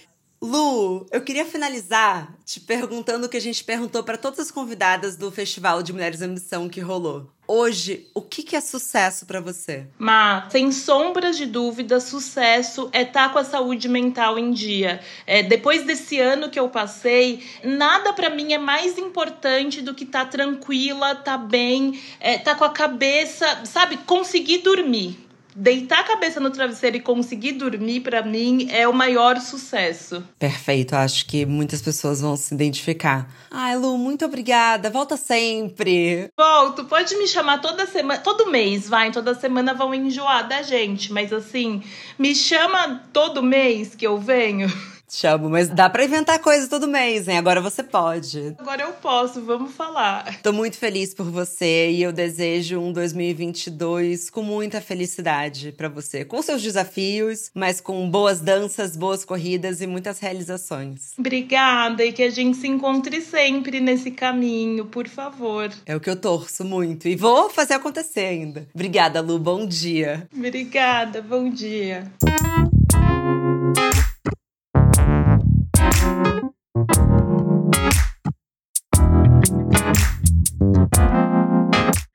Lu, 0.42 1.06
eu 1.12 1.20
queria 1.20 1.46
finalizar 1.46 2.34
te 2.44 2.58
perguntando 2.58 3.26
o 3.26 3.28
que 3.28 3.36
a 3.36 3.40
gente 3.40 3.62
perguntou 3.62 4.02
para 4.02 4.18
todas 4.18 4.40
as 4.40 4.50
convidadas 4.50 5.14
do 5.14 5.30
Festival 5.30 5.84
de 5.84 5.92
Mulheres 5.92 6.20
em 6.20 6.26
Missão 6.26 6.68
que 6.68 6.80
rolou. 6.80 7.30
Hoje, 7.46 8.08
o 8.12 8.20
que, 8.20 8.42
que 8.42 8.56
é 8.56 8.60
sucesso 8.60 9.24
para 9.24 9.40
você? 9.40 9.86
Má, 9.96 10.48
sem 10.50 10.72
sombras 10.72 11.36
de 11.36 11.46
dúvida, 11.46 12.00
sucesso 12.00 12.90
é 12.92 13.02
estar 13.02 13.28
tá 13.28 13.32
com 13.32 13.38
a 13.38 13.44
saúde 13.44 13.88
mental 13.88 14.36
em 14.36 14.50
dia. 14.50 15.00
É, 15.26 15.44
depois 15.44 15.84
desse 15.84 16.18
ano 16.18 16.50
que 16.50 16.58
eu 16.58 16.68
passei, 16.68 17.44
nada 17.62 18.12
para 18.12 18.28
mim 18.28 18.52
é 18.52 18.58
mais 18.58 18.98
importante 18.98 19.80
do 19.80 19.94
que 19.94 20.02
estar 20.02 20.24
tá 20.24 20.30
tranquila, 20.30 21.12
estar 21.12 21.22
tá 21.22 21.38
bem, 21.38 22.00
é, 22.18 22.36
tá 22.38 22.56
com 22.56 22.64
a 22.64 22.70
cabeça, 22.70 23.64
sabe, 23.64 23.96
conseguir 23.98 24.58
dormir 24.58 25.21
deitar 25.54 26.00
a 26.00 26.04
cabeça 26.04 26.40
no 26.40 26.50
travesseiro 26.50 26.96
e 26.96 27.00
conseguir 27.00 27.52
dormir, 27.52 28.00
para 28.00 28.22
mim, 28.22 28.68
é 28.70 28.86
o 28.86 28.92
maior 28.92 29.38
sucesso. 29.40 30.22
Perfeito, 30.38 30.94
acho 30.94 31.26
que 31.26 31.44
muitas 31.46 31.82
pessoas 31.82 32.20
vão 32.20 32.36
se 32.36 32.54
identificar. 32.54 33.28
Ai, 33.50 33.76
Lu, 33.76 33.98
muito 33.98 34.24
obrigada. 34.24 34.90
Volta 34.90 35.16
sempre. 35.16 36.30
Volto, 36.36 36.84
pode 36.84 37.16
me 37.16 37.26
chamar 37.26 37.60
toda 37.60 37.86
semana, 37.86 38.20
todo 38.20 38.50
mês, 38.50 38.88
vai. 38.88 39.10
Toda 39.10 39.34
semana 39.34 39.74
vão 39.74 39.94
enjoar 39.94 40.48
da 40.48 40.62
gente, 40.62 41.12
mas 41.12 41.32
assim, 41.32 41.82
me 42.18 42.34
chama 42.34 43.02
todo 43.12 43.42
mês 43.42 43.94
que 43.94 44.06
eu 44.06 44.18
venho. 44.18 44.68
Chamo, 45.14 45.50
mas 45.50 45.68
dá 45.68 45.90
para 45.90 46.06
inventar 46.06 46.38
coisas 46.38 46.68
todo 46.68 46.88
mês, 46.88 47.28
hein? 47.28 47.36
Agora 47.36 47.60
você 47.60 47.82
pode. 47.82 48.56
Agora 48.58 48.80
eu 48.80 48.92
posso, 48.94 49.42
vamos 49.42 49.72
falar. 49.72 50.40
Tô 50.42 50.54
muito 50.54 50.78
feliz 50.78 51.12
por 51.12 51.30
você 51.30 51.90
e 51.90 52.02
eu 52.02 52.10
desejo 52.10 52.80
um 52.80 52.90
2022 52.94 54.30
com 54.30 54.42
muita 54.42 54.80
felicidade 54.80 55.70
para 55.72 55.90
você, 55.90 56.24
com 56.24 56.40
seus 56.40 56.62
desafios, 56.62 57.50
mas 57.54 57.78
com 57.78 58.08
boas 58.08 58.40
danças, 58.40 58.96
boas 58.96 59.22
corridas 59.22 59.82
e 59.82 59.86
muitas 59.86 60.18
realizações. 60.18 61.12
Obrigada 61.18 62.02
e 62.02 62.10
que 62.10 62.22
a 62.22 62.30
gente 62.30 62.56
se 62.56 62.66
encontre 62.66 63.20
sempre 63.20 63.80
nesse 63.80 64.10
caminho, 64.10 64.86
por 64.86 65.06
favor. 65.06 65.70
É 65.84 65.94
o 65.94 66.00
que 66.00 66.08
eu 66.08 66.16
torço 66.16 66.64
muito 66.64 67.06
e 67.06 67.14
vou 67.14 67.50
fazer 67.50 67.74
acontecer 67.74 68.24
ainda. 68.24 68.66
Obrigada, 68.74 69.20
Lu, 69.20 69.38
bom 69.38 69.66
dia. 69.66 70.26
Obrigada, 70.34 71.20
bom 71.20 71.50
dia. 71.50 72.10